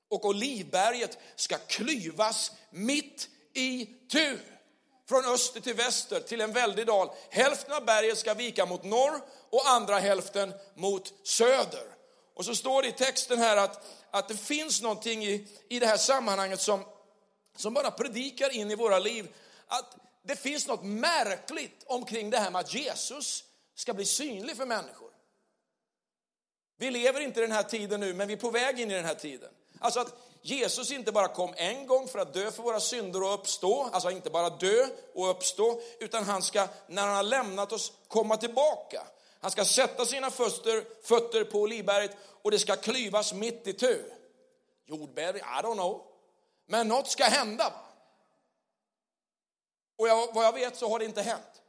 Och 0.08 0.24
Olivberget 0.24 1.18
ska 1.36 1.58
klyvas 1.58 2.52
mitt 2.70 3.28
i 3.54 3.86
tu 3.86 4.38
från 5.10 5.24
öster 5.24 5.60
till 5.60 5.74
väster 5.74 6.20
till 6.20 6.40
en 6.40 6.52
väldig 6.52 6.86
dal. 6.86 7.10
Hälften 7.30 7.74
av 7.74 7.84
berget 7.84 8.18
ska 8.18 8.34
vika 8.34 8.66
mot 8.66 8.84
norr 8.84 9.20
och 9.50 9.68
andra 9.68 9.98
hälften 9.98 10.54
mot 10.74 11.12
söder. 11.22 11.84
Och 12.34 12.44
så 12.44 12.54
står 12.54 12.82
det 12.82 12.88
i 12.88 12.92
texten 12.92 13.38
här 13.38 13.56
att, 13.56 13.84
att 14.10 14.28
det 14.28 14.36
finns 14.36 14.82
någonting 14.82 15.24
i, 15.24 15.48
i 15.68 15.78
det 15.78 15.86
här 15.86 15.96
sammanhanget 15.96 16.60
som, 16.60 16.84
som 17.56 17.74
bara 17.74 17.90
predikar 17.90 18.54
in 18.54 18.70
i 18.70 18.74
våra 18.74 18.98
liv. 18.98 19.34
Att 19.66 19.96
det 20.22 20.36
finns 20.36 20.66
något 20.66 20.84
märkligt 20.84 21.84
omkring 21.86 22.30
det 22.30 22.38
här 22.38 22.50
med 22.50 22.60
att 22.60 22.74
Jesus 22.74 23.44
ska 23.74 23.94
bli 23.94 24.04
synlig 24.04 24.56
för 24.56 24.66
människor. 24.66 25.10
Vi 26.78 26.90
lever 26.90 27.20
inte 27.20 27.40
i 27.40 27.42
den 27.42 27.52
här 27.52 27.62
tiden 27.62 28.00
nu, 28.00 28.14
men 28.14 28.28
vi 28.28 28.34
är 28.34 28.38
på 28.38 28.50
väg 28.50 28.80
in 28.80 28.90
i 28.90 28.94
den 28.94 29.04
här 29.04 29.14
tiden. 29.14 29.50
Alltså 29.78 30.00
att 30.00 30.29
Jesus 30.42 30.90
inte 30.90 31.12
bara 31.12 31.28
kom 31.28 31.54
en 31.56 31.86
gång 31.86 32.08
för 32.08 32.18
att 32.18 32.34
dö 32.34 32.50
för 32.50 32.62
våra 32.62 32.80
synder 32.80 33.22
och 33.22 33.34
uppstå, 33.34 33.90
alltså 33.92 34.10
inte 34.10 34.30
bara 34.30 34.50
dö 34.50 34.86
och 35.14 35.30
uppstå, 35.30 35.80
utan 35.98 36.24
han 36.24 36.42
ska, 36.42 36.68
när 36.86 37.02
han 37.06 37.16
har 37.16 37.22
lämnat 37.22 37.72
oss, 37.72 37.92
komma 38.08 38.36
tillbaka. 38.36 39.06
Han 39.40 39.50
ska 39.50 39.64
sätta 39.64 40.06
sina 40.06 40.30
fötter, 40.30 40.84
fötter 41.02 41.44
på 41.44 41.58
Olivberget 41.58 42.16
och 42.42 42.50
det 42.50 42.58
ska 42.58 42.76
klyvas 42.76 43.32
mitt 43.32 43.66
i 43.66 43.72
tu. 43.72 44.12
Jordbävning, 44.86 45.42
I 45.42 45.62
don't 45.62 45.74
know. 45.74 46.02
Men 46.66 46.88
något 46.88 47.10
ska 47.10 47.24
hända. 47.24 47.72
Och 49.98 50.08
jag, 50.08 50.34
vad 50.34 50.44
jag 50.44 50.52
vet 50.52 50.76
så 50.76 50.88
har 50.88 50.98
det 50.98 51.04
inte 51.04 51.22
hänt. 51.22 51.62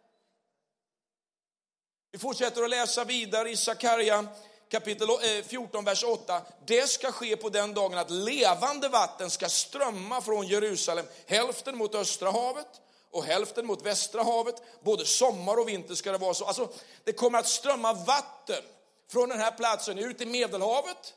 Vi 2.11 2.19
fortsätter 2.19 2.63
att 2.63 2.69
läsa 2.69 3.03
vidare 3.03 3.49
i 3.49 3.57
Sakarja 3.57 4.27
kapitel 4.71 5.09
eh, 5.09 5.43
14, 5.43 5.85
vers 5.85 6.03
8. 6.03 6.41
Det 6.65 6.89
ska 6.89 7.11
ske 7.11 7.37
på 7.37 7.49
den 7.49 7.73
dagen 7.73 7.97
att 7.97 8.11
levande 8.11 8.89
vatten 8.89 9.29
ska 9.29 9.49
strömma 9.49 10.21
från 10.21 10.47
Jerusalem, 10.47 11.05
hälften 11.25 11.77
mot 11.77 11.95
östra 11.95 12.31
havet 12.31 12.81
och 13.11 13.23
hälften 13.23 13.65
mot 13.65 13.85
västra 13.85 14.23
havet. 14.23 14.55
Både 14.83 15.05
sommar 15.05 15.59
och 15.59 15.69
vinter 15.69 15.95
ska 15.95 16.11
det 16.11 16.17
vara 16.17 16.33
så. 16.33 16.45
Alltså, 16.45 16.69
det 17.03 17.13
kommer 17.13 17.39
att 17.39 17.47
strömma 17.47 17.93
vatten 17.93 18.63
från 19.11 19.29
den 19.29 19.39
här 19.39 19.51
platsen 19.51 19.97
ut 19.97 20.21
i 20.21 20.25
Medelhavet 20.25 21.13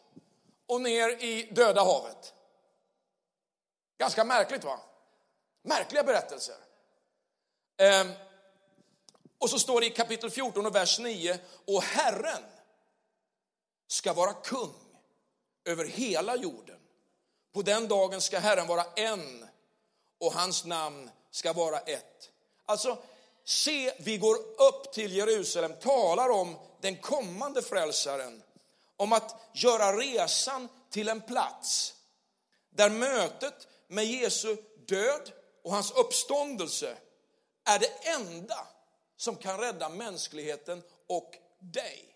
och 0.66 0.80
ner 0.80 1.08
i 1.24 1.48
Döda 1.52 1.84
havet. 1.84 2.34
Ganska 3.98 4.24
märkligt 4.24 4.64
va? 4.64 4.80
Märkliga 5.62 6.02
berättelser. 6.02 6.56
Ehm, 7.78 8.12
och 9.38 9.50
så 9.50 9.58
står 9.58 9.80
det 9.80 9.86
i 9.86 9.90
kapitel 9.90 10.30
14 10.30 10.66
och 10.66 10.74
vers 10.74 10.98
9, 10.98 11.38
och 11.66 11.82
Herren 11.82 12.42
ska 13.94 14.12
vara 14.12 14.32
kung 14.32 14.74
över 15.64 15.84
hela 15.84 16.36
jorden. 16.36 16.78
På 17.52 17.62
den 17.62 17.88
dagen 17.88 18.20
ska 18.20 18.38
Herren 18.38 18.66
vara 18.66 18.84
en 18.96 19.48
och 20.20 20.32
hans 20.32 20.64
namn 20.64 21.10
ska 21.30 21.52
vara 21.52 21.78
ett. 21.78 22.30
Alltså, 22.66 22.98
se, 23.44 23.94
vi 23.98 24.18
går 24.18 24.36
upp 24.58 24.92
till 24.92 25.16
Jerusalem, 25.16 25.72
talar 25.80 26.28
om 26.28 26.56
den 26.80 26.96
kommande 26.96 27.62
frälsaren, 27.62 28.42
om 28.96 29.12
att 29.12 29.40
göra 29.54 29.96
resan 29.96 30.68
till 30.90 31.08
en 31.08 31.20
plats 31.20 31.94
där 32.70 32.90
mötet 32.90 33.68
med 33.88 34.04
Jesu 34.04 34.56
död 34.86 35.32
och 35.64 35.72
hans 35.72 35.90
uppståndelse 35.90 36.96
är 37.64 37.78
det 37.78 38.08
enda 38.08 38.66
som 39.16 39.36
kan 39.36 39.60
rädda 39.60 39.88
mänskligheten 39.88 40.82
och 41.06 41.34
dig. 41.58 42.13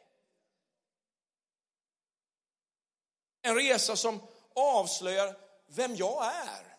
En 3.43 3.55
resa 3.55 3.97
som 3.97 4.21
avslöjar 4.55 5.37
vem 5.67 5.97
jag 5.97 6.27
är. 6.27 6.77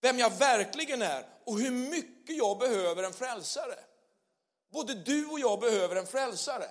Vem 0.00 0.18
jag 0.18 0.30
verkligen 0.30 1.02
är 1.02 1.26
och 1.46 1.58
hur 1.58 1.70
mycket 1.70 2.36
jag 2.36 2.58
behöver 2.58 3.02
en 3.02 3.12
frälsare. 3.12 3.78
Både 4.72 4.94
du 4.94 5.26
och 5.26 5.40
jag 5.40 5.60
behöver 5.60 5.96
en 5.96 6.06
frälsare. 6.06 6.68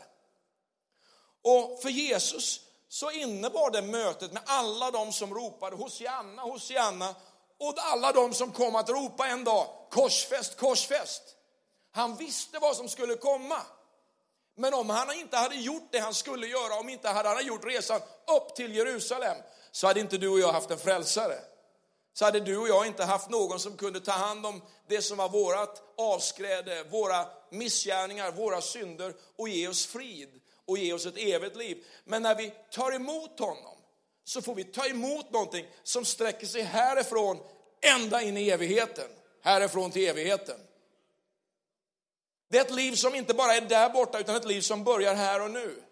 Och 1.42 1.82
för 1.82 1.90
Jesus 1.90 2.62
så 2.88 3.12
innebar 3.12 3.72
det 3.72 3.82
mötet 3.82 4.34
med 4.34 4.44
alla 4.46 4.92
de 4.92 5.14
som 5.14 5.34
ropade 5.34 5.76
Hosianna, 5.76 6.42
Hosianna 6.42 7.16
och 7.58 7.74
alla 7.78 8.12
de 8.12 8.34
som 8.34 8.52
kom 8.52 8.76
att 8.76 8.90
ropa 8.90 9.28
en 9.28 9.44
dag 9.44 9.68
korsfäst, 9.90 10.58
korsfäst. 10.58 11.24
Han 11.92 12.16
visste 12.16 12.60
vad 12.60 12.76
som 12.76 12.90
skulle 12.90 13.16
komma. 13.16 13.62
Men 14.62 14.74
om 14.74 14.90
han 14.90 15.14
inte 15.14 15.38
hade 15.38 15.56
gjort 15.56 15.88
det 15.92 16.00
han 16.00 16.14
skulle 16.14 16.48
göra, 16.48 16.80
om 16.80 16.90
inte 16.90 17.10
hade 17.10 17.30
han 17.30 17.46
gjort 17.46 17.66
resan 17.66 18.02
upp 18.38 18.56
till 18.56 18.76
Jerusalem, 18.76 19.38
så 19.72 19.88
hade 19.88 20.00
inte 20.00 20.18
du 20.18 20.30
och 20.30 20.40
jag 20.40 20.52
haft 20.52 20.72
en 20.72 20.78
frälsare. 20.78 21.36
Så 22.14 22.26
hade 22.26 22.40
du 22.40 22.58
och 22.58 22.68
jag 22.68 22.88
inte 22.88 23.04
haft 23.04 23.30
någon 23.30 23.60
som 23.60 23.78
kunde 23.78 24.00
ta 24.00 24.12
hand 24.12 24.46
om 24.46 24.62
det 24.88 25.02
som 25.02 25.18
var 25.18 25.30
vårat 25.30 25.82
avskräde, 25.98 26.84
våra 26.84 27.26
missgärningar, 27.52 28.32
våra 28.32 28.62
synder 28.62 29.14
och 29.38 29.50
ge 29.50 29.68
oss 29.68 29.86
frid 29.86 30.42
och 30.68 30.78
ge 30.78 30.94
oss 30.94 31.06
ett 31.06 31.18
evigt 31.18 31.56
liv. 31.56 31.84
Men 32.04 32.22
när 32.22 32.36
vi 32.36 32.54
tar 32.72 32.92
emot 32.92 33.40
honom 33.40 33.78
så 34.24 34.42
får 34.42 34.56
vi 34.56 34.64
ta 34.64 34.86
emot 34.86 35.32
någonting 35.32 35.66
som 35.84 36.06
sträcker 36.06 36.48
sig 36.48 36.62
härifrån 36.62 37.40
ända 37.82 38.22
in 38.22 38.38
i 38.38 38.50
evigheten. 38.50 39.08
Härifrån 39.44 39.92
till 39.92 40.08
evigheten. 40.08 40.60
Det 42.52 42.58
är 42.58 42.62
ett 42.62 42.72
liv 42.72 42.96
som 42.96 43.16
inte 43.16 43.34
bara 43.34 43.56
är 43.56 43.62
där 43.62 43.90
borta, 43.90 44.20
utan 44.20 44.36
ett 44.36 44.46
liv 44.46 44.62
som 44.62 44.84
börjar 44.84 45.16
här 45.16 45.42
och 45.42 45.52
nu. 45.52 45.84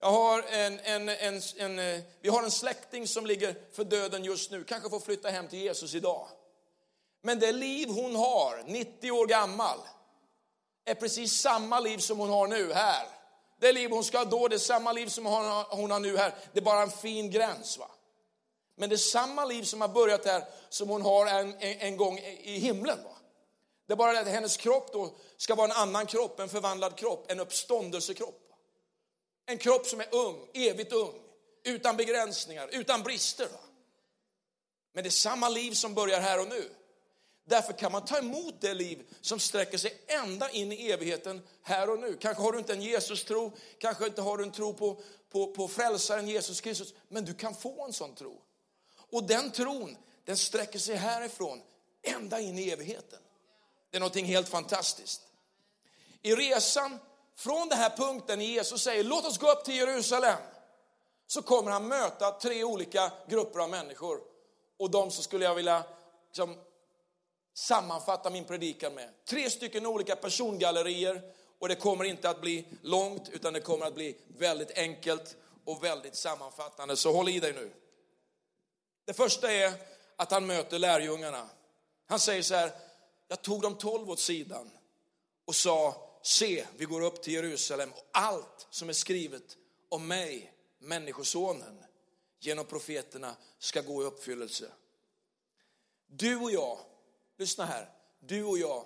Jag 0.00 0.10
har 0.10 0.42
en, 0.42 0.80
en, 0.80 1.08
en, 1.08 1.42
en, 1.56 1.78
eh, 1.78 2.00
vi 2.20 2.28
har 2.28 2.42
en 2.42 2.50
släkting 2.50 3.06
som 3.06 3.26
ligger 3.26 3.54
för 3.72 3.84
döden 3.84 4.24
just 4.24 4.50
nu, 4.50 4.64
kanske 4.64 4.90
får 4.90 5.00
flytta 5.00 5.28
hem 5.28 5.48
till 5.48 5.58
Jesus 5.58 5.94
idag. 5.94 6.28
Men 7.22 7.38
det 7.38 7.52
liv 7.52 7.88
hon 7.88 8.16
har, 8.16 8.62
90 8.66 9.10
år 9.10 9.26
gammal, 9.26 9.78
är 10.84 10.94
precis 10.94 11.40
samma 11.40 11.80
liv 11.80 11.98
som 11.98 12.18
hon 12.18 12.30
har 12.30 12.46
nu 12.46 12.72
här. 12.72 13.06
Det 13.60 13.72
liv 13.72 13.90
hon 13.90 14.04
ska 14.04 14.18
ha 14.18 14.24
då, 14.24 14.48
det 14.48 14.56
är 14.56 14.58
samma 14.58 14.92
liv 14.92 15.06
som 15.06 15.26
hon 15.26 15.44
har, 15.44 15.76
hon 15.76 15.90
har 15.90 16.00
nu 16.00 16.16
här. 16.16 16.34
Det 16.52 16.58
är 16.60 16.64
bara 16.64 16.82
en 16.82 16.90
fin 16.90 17.30
gräns. 17.30 17.78
va. 17.78 17.90
Men 18.76 18.88
det 18.88 18.94
är 18.94 18.96
samma 18.96 19.44
liv 19.44 19.62
som 19.62 19.80
har 19.80 19.88
börjat 19.88 20.24
här 20.24 20.44
som 20.68 20.88
hon 20.88 21.02
har 21.02 21.26
en, 21.26 21.54
en, 21.58 21.80
en 21.80 21.96
gång 21.96 22.18
i 22.18 22.58
himlen. 22.58 22.98
Va? 23.04 23.11
Det 23.92 23.94
är 23.94 23.96
bara 23.96 24.12
det 24.12 24.20
att 24.20 24.28
hennes 24.28 24.56
kropp 24.56 24.92
då 24.92 25.14
ska 25.36 25.54
vara 25.54 25.64
en 25.66 25.76
annan 25.76 26.06
kropp, 26.06 26.40
en 26.40 26.48
förvandlad 26.48 26.96
kropp, 26.96 27.30
en 27.30 27.40
uppståndelsekropp. 27.40 28.52
En 29.46 29.58
kropp 29.58 29.86
som 29.86 30.00
är 30.00 30.14
ung, 30.14 30.48
evigt 30.54 30.92
ung, 30.92 31.14
utan 31.64 31.96
begränsningar, 31.96 32.68
utan 32.72 33.02
brister. 33.02 33.48
Men 34.92 35.04
det 35.04 35.08
är 35.08 35.10
samma 35.10 35.48
liv 35.48 35.72
som 35.72 35.94
börjar 35.94 36.20
här 36.20 36.40
och 36.40 36.48
nu. 36.48 36.70
Därför 37.44 37.72
kan 37.72 37.92
man 37.92 38.04
ta 38.04 38.18
emot 38.18 38.60
det 38.60 38.74
liv 38.74 39.02
som 39.20 39.38
sträcker 39.38 39.78
sig 39.78 39.98
ända 40.06 40.50
in 40.50 40.72
i 40.72 40.90
evigheten 40.90 41.42
här 41.62 41.90
och 41.90 41.98
nu. 41.98 42.16
Kanske 42.20 42.42
har 42.42 42.52
du 42.52 42.58
inte 42.58 42.72
en 42.72 42.82
Jesus-tro, 42.82 43.52
kanske 43.78 44.06
inte 44.06 44.22
har 44.22 44.38
du 44.38 44.44
en 44.44 44.52
tro 44.52 44.74
på, 44.74 45.02
på, 45.30 45.52
på 45.52 45.68
frälsaren 45.68 46.28
Jesus 46.28 46.60
Kristus, 46.60 46.94
men 47.08 47.24
du 47.24 47.34
kan 47.34 47.54
få 47.54 47.86
en 47.86 47.92
sån 47.92 48.14
tro. 48.14 48.42
Och 49.10 49.24
den 49.24 49.50
tron, 49.50 49.96
den 50.24 50.36
sträcker 50.36 50.78
sig 50.78 50.96
härifrån 50.96 51.62
ända 52.02 52.40
in 52.40 52.58
i 52.58 52.70
evigheten. 52.70 53.18
Det 53.92 53.98
är 53.98 54.00
någonting 54.00 54.24
helt 54.24 54.48
fantastiskt. 54.48 55.22
I 56.22 56.34
resan 56.34 56.98
från 57.36 57.68
den 57.68 57.78
här 57.78 57.96
punkten 57.96 58.38
när 58.38 58.46
Jesus 58.46 58.82
säger 58.82 59.04
låt 59.04 59.26
oss 59.26 59.38
gå 59.38 59.52
upp 59.52 59.64
till 59.64 59.76
Jerusalem 59.76 60.38
så 61.26 61.42
kommer 61.42 61.70
han 61.70 61.88
möta 61.88 62.30
tre 62.30 62.64
olika 62.64 63.12
grupper 63.28 63.60
av 63.60 63.70
människor. 63.70 64.20
Och 64.78 64.90
de 64.90 65.10
så 65.10 65.22
skulle 65.22 65.44
jag 65.44 65.54
vilja 65.54 65.84
liksom, 66.26 66.56
sammanfatta 67.54 68.30
min 68.30 68.44
predikan 68.44 68.94
med. 68.94 69.10
Tre 69.24 69.50
stycken 69.50 69.86
olika 69.86 70.16
persongallerier 70.16 71.22
och 71.58 71.68
det 71.68 71.74
kommer 71.74 72.04
inte 72.04 72.30
att 72.30 72.40
bli 72.40 72.64
långt 72.82 73.28
utan 73.28 73.52
det 73.52 73.60
kommer 73.60 73.86
att 73.86 73.94
bli 73.94 74.16
väldigt 74.38 74.78
enkelt 74.78 75.36
och 75.64 75.84
väldigt 75.84 76.16
sammanfattande. 76.16 76.96
Så 76.96 77.12
håll 77.12 77.28
i 77.28 77.40
dig 77.40 77.52
nu. 77.52 77.72
Det 79.04 79.12
första 79.12 79.52
är 79.52 79.72
att 80.16 80.30
han 80.30 80.46
möter 80.46 80.78
lärjungarna. 80.78 81.48
Han 82.08 82.18
säger 82.18 82.42
så 82.42 82.54
här, 82.54 82.72
jag 83.32 83.42
tog 83.42 83.62
de 83.62 83.74
tolv 83.74 84.10
åt 84.10 84.20
sidan 84.20 84.70
och 85.44 85.54
sa, 85.54 86.10
se, 86.22 86.66
vi 86.76 86.84
går 86.84 87.00
upp 87.00 87.22
till 87.22 87.32
Jerusalem 87.32 87.92
och 87.92 88.08
allt 88.12 88.66
som 88.70 88.88
är 88.88 88.92
skrivet 88.92 89.56
om 89.88 90.08
mig, 90.08 90.52
Människosonen, 90.78 91.84
genom 92.40 92.64
profeterna 92.64 93.36
ska 93.58 93.80
gå 93.80 94.02
i 94.02 94.06
uppfyllelse. 94.06 94.72
Du 96.06 96.36
och 96.36 96.50
jag, 96.50 96.78
lyssna 97.38 97.64
här, 97.64 97.90
du 98.20 98.44
och 98.44 98.58
jag 98.58 98.84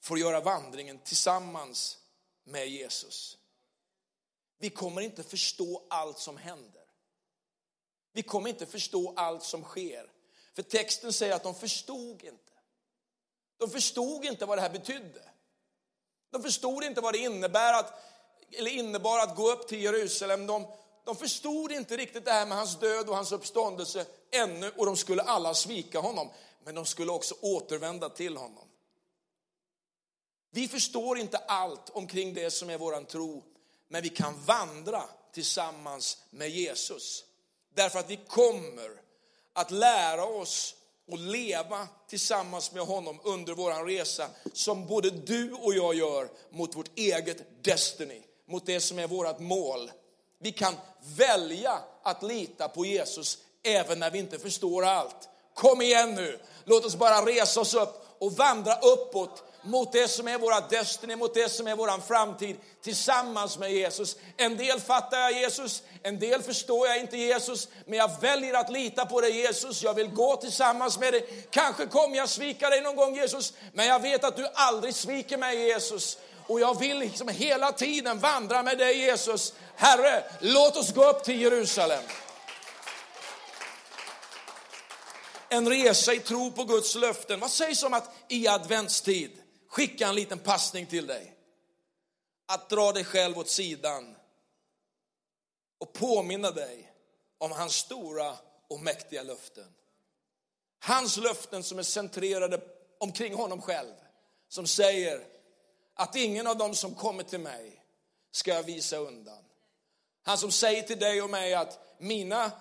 får 0.00 0.18
göra 0.18 0.40
vandringen 0.40 0.98
tillsammans 0.98 1.98
med 2.44 2.68
Jesus. 2.68 3.38
Vi 4.58 4.70
kommer 4.70 5.00
inte 5.00 5.22
förstå 5.22 5.86
allt 5.90 6.18
som 6.18 6.36
händer. 6.36 6.84
Vi 8.12 8.22
kommer 8.22 8.50
inte 8.50 8.66
förstå 8.66 9.12
allt 9.16 9.42
som 9.42 9.62
sker. 9.62 10.12
För 10.52 10.62
texten 10.62 11.12
säger 11.12 11.34
att 11.34 11.42
de 11.42 11.54
förstod 11.54 12.24
inte. 12.24 12.53
De 13.58 13.70
förstod 13.70 14.24
inte 14.24 14.46
vad 14.46 14.58
det 14.58 14.62
här 14.62 14.70
betydde. 14.70 15.22
De 16.30 16.42
förstod 16.42 16.84
inte 16.84 17.00
vad 17.00 17.14
det 17.14 17.18
innebär 17.18 17.72
att, 17.72 17.92
eller 18.52 18.70
innebar 18.70 19.18
att 19.18 19.36
gå 19.36 19.52
upp 19.52 19.68
till 19.68 19.82
Jerusalem. 19.82 20.46
De, 20.46 20.66
de 21.04 21.16
förstod 21.16 21.72
inte 21.72 21.96
riktigt 21.96 22.24
det 22.24 22.32
här 22.32 22.46
med 22.46 22.58
hans 22.58 22.78
död 22.78 23.08
och 23.08 23.16
hans 23.16 23.32
uppståndelse 23.32 24.06
ännu 24.30 24.72
och 24.76 24.86
de 24.86 24.96
skulle 24.96 25.22
alla 25.22 25.54
svika 25.54 26.00
honom. 26.00 26.30
Men 26.64 26.74
de 26.74 26.86
skulle 26.86 27.12
också 27.12 27.34
återvända 27.40 28.08
till 28.08 28.36
honom. 28.36 28.68
Vi 30.50 30.68
förstår 30.68 31.18
inte 31.18 31.38
allt 31.38 31.90
omkring 31.90 32.34
det 32.34 32.50
som 32.50 32.70
är 32.70 32.78
våran 32.78 33.04
tro, 33.04 33.44
men 33.88 34.02
vi 34.02 34.08
kan 34.08 34.44
vandra 34.44 35.02
tillsammans 35.32 36.18
med 36.30 36.50
Jesus. 36.50 37.24
Därför 37.74 37.98
att 37.98 38.10
vi 38.10 38.16
kommer 38.16 39.00
att 39.52 39.70
lära 39.70 40.24
oss 40.24 40.76
och 41.10 41.18
leva 41.18 41.88
tillsammans 42.08 42.72
med 42.72 42.82
honom 42.82 43.20
under 43.24 43.52
vår 43.52 43.86
resa 43.86 44.28
som 44.52 44.86
både 44.86 45.10
du 45.10 45.52
och 45.52 45.74
jag 45.74 45.94
gör 45.94 46.28
mot 46.50 46.76
vårt 46.76 46.98
eget 46.98 47.64
destiny, 47.64 48.22
mot 48.48 48.66
det 48.66 48.80
som 48.80 48.98
är 48.98 49.06
vårt 49.06 49.38
mål. 49.38 49.90
Vi 50.40 50.52
kan 50.52 50.74
välja 51.16 51.78
att 52.02 52.22
lita 52.22 52.68
på 52.68 52.86
Jesus 52.86 53.38
även 53.62 53.98
när 53.98 54.10
vi 54.10 54.18
inte 54.18 54.38
förstår 54.38 54.84
allt. 54.84 55.28
Kom 55.54 55.82
igen 55.82 56.14
nu, 56.14 56.40
låt 56.64 56.84
oss 56.84 56.96
bara 56.96 57.26
resa 57.26 57.60
oss 57.60 57.74
upp 57.74 58.06
och 58.18 58.32
vandra 58.32 58.74
uppåt 58.74 59.42
mot 59.64 59.92
det 59.92 60.08
som 60.08 60.28
är 60.28 60.38
våra 60.38 60.60
destiny, 60.60 61.16
mot 61.16 61.34
det 61.34 61.48
som 61.48 61.66
är 61.66 61.76
vår 61.76 62.00
framtid 62.06 62.56
tillsammans 62.82 63.58
med 63.58 63.72
Jesus. 63.72 64.16
En 64.36 64.56
del 64.56 64.80
fattar 64.80 65.18
jag 65.18 65.32
Jesus, 65.32 65.82
en 66.02 66.18
del 66.18 66.42
förstår 66.42 66.88
jag 66.88 67.00
inte 67.00 67.16
Jesus, 67.16 67.68
men 67.86 67.98
jag 67.98 68.20
väljer 68.20 68.54
att 68.54 68.70
lita 68.70 69.06
på 69.06 69.20
dig 69.20 69.36
Jesus. 69.36 69.82
Jag 69.82 69.94
vill 69.94 70.08
gå 70.08 70.36
tillsammans 70.36 70.98
med 70.98 71.12
dig. 71.12 71.46
Kanske 71.50 71.86
kommer 71.86 72.16
jag 72.16 72.28
svika 72.28 72.70
dig 72.70 72.80
någon 72.80 72.96
gång 72.96 73.14
Jesus, 73.14 73.52
men 73.72 73.86
jag 73.86 74.02
vet 74.02 74.24
att 74.24 74.36
du 74.36 74.48
aldrig 74.54 74.94
sviker 74.94 75.36
mig 75.36 75.66
Jesus. 75.66 76.18
Och 76.46 76.60
jag 76.60 76.78
vill 76.78 76.98
liksom 76.98 77.28
hela 77.28 77.72
tiden 77.72 78.18
vandra 78.18 78.62
med 78.62 78.78
dig 78.78 78.98
Jesus. 78.98 79.52
Herre, 79.76 80.24
låt 80.40 80.76
oss 80.76 80.92
gå 80.92 81.10
upp 81.10 81.24
till 81.24 81.40
Jerusalem. 81.40 82.02
En 85.48 85.68
resa 85.68 86.14
i 86.14 86.18
tro 86.18 86.50
på 86.50 86.64
Guds 86.64 86.94
löften. 86.94 87.40
Vad 87.40 87.50
sägs 87.50 87.82
om 87.82 87.94
att 87.94 88.14
i 88.28 88.48
adventstid 88.48 89.43
skicka 89.74 90.08
en 90.08 90.14
liten 90.14 90.38
passning 90.38 90.86
till 90.86 91.06
dig. 91.06 91.36
Att 92.46 92.70
dra 92.70 92.92
dig 92.92 93.04
själv 93.04 93.38
åt 93.38 93.48
sidan 93.48 94.16
och 95.78 95.92
påminna 95.92 96.50
dig 96.50 96.92
om 97.38 97.52
hans 97.52 97.74
stora 97.74 98.36
och 98.68 98.80
mäktiga 98.80 99.22
löften. 99.22 99.74
Hans 100.78 101.16
löften 101.16 101.62
som 101.62 101.78
är 101.78 101.82
centrerade 101.82 102.60
omkring 102.98 103.34
honom 103.34 103.62
själv. 103.62 103.94
Som 104.48 104.66
säger 104.66 105.26
att 105.94 106.16
ingen 106.16 106.46
av 106.46 106.56
dem 106.56 106.74
som 106.74 106.94
kommer 106.94 107.22
till 107.22 107.40
mig 107.40 107.84
ska 108.30 108.54
jag 108.54 108.62
visa 108.62 108.96
undan. 108.96 109.44
Han 110.22 110.38
som 110.38 110.50
säger 110.52 110.82
till 110.82 110.98
dig 110.98 111.22
och 111.22 111.30
mig 111.30 111.54
att 111.54 111.98
mina, 111.98 112.52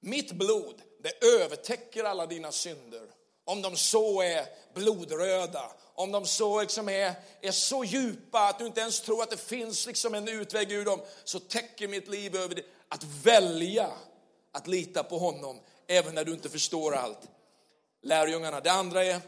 mitt 0.00 0.32
blod, 0.32 0.82
det 1.00 1.24
övertäcker 1.24 2.04
alla 2.04 2.26
dina 2.26 2.52
synder. 2.52 3.17
Om 3.48 3.62
de 3.62 3.76
så 3.76 4.22
är 4.22 4.46
blodröda, 4.74 5.70
om 5.94 6.12
de 6.12 6.26
så 6.26 6.60
liksom 6.60 6.88
är, 6.88 7.14
är 7.40 7.50
så 7.50 7.84
djupa 7.84 8.38
att 8.38 8.58
du 8.58 8.66
inte 8.66 8.80
ens 8.80 9.00
tror 9.00 9.22
att 9.22 9.30
det 9.30 9.36
finns 9.36 9.86
liksom 9.86 10.14
en 10.14 10.28
utväg 10.28 10.72
ur 10.72 10.84
dem, 10.84 11.00
så 11.24 11.40
täcker 11.40 11.88
mitt 11.88 12.08
liv 12.08 12.36
över 12.36 12.54
det. 12.54 12.62
Att 12.88 13.04
välja 13.04 13.90
att 14.52 14.66
lita 14.66 15.02
på 15.02 15.18
honom, 15.18 15.60
även 15.86 16.14
när 16.14 16.24
du 16.24 16.32
inte 16.32 16.48
förstår 16.48 16.94
allt. 16.94 17.18
Lärjungarna. 18.02 18.60
Det 18.60 18.72
andra 18.72 19.04
är, 19.04 19.20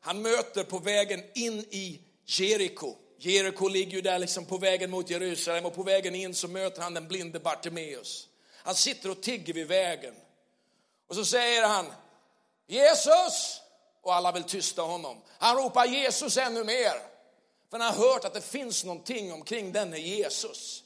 han 0.00 0.22
möter 0.22 0.64
på 0.64 0.78
vägen 0.78 1.22
in 1.34 1.58
i 1.70 2.00
Jeriko. 2.26 2.96
Jeriko 3.18 3.68
ligger 3.68 3.92
ju 3.92 4.00
där 4.00 4.18
liksom 4.18 4.44
på 4.44 4.58
vägen 4.58 4.90
mot 4.90 5.10
Jerusalem 5.10 5.66
och 5.66 5.74
på 5.74 5.82
vägen 5.82 6.14
in 6.14 6.34
så 6.34 6.48
möter 6.48 6.82
han 6.82 6.94
den 6.94 7.08
blinde 7.08 7.40
Bartimeus. 7.40 8.28
Han 8.62 8.74
sitter 8.74 9.10
och 9.10 9.22
tigger 9.22 9.52
vid 9.54 9.66
vägen. 9.66 10.14
Och 11.06 11.14
så 11.14 11.24
säger 11.24 11.66
han, 11.66 11.86
Jesus! 12.66 13.60
Och 14.02 14.14
alla 14.14 14.32
vill 14.32 14.44
tysta 14.44 14.82
honom. 14.82 15.22
Han 15.38 15.56
ropar 15.56 15.86
Jesus 15.86 16.36
ännu 16.36 16.64
mer. 16.64 17.14
För 17.70 17.78
han 17.78 17.94
har 17.94 18.08
hört 18.08 18.24
att 18.24 18.34
det 18.34 18.40
finns 18.40 18.84
någonting 18.84 19.32
omkring 19.32 19.72
denne 19.72 19.98
Jesus. 19.98 20.84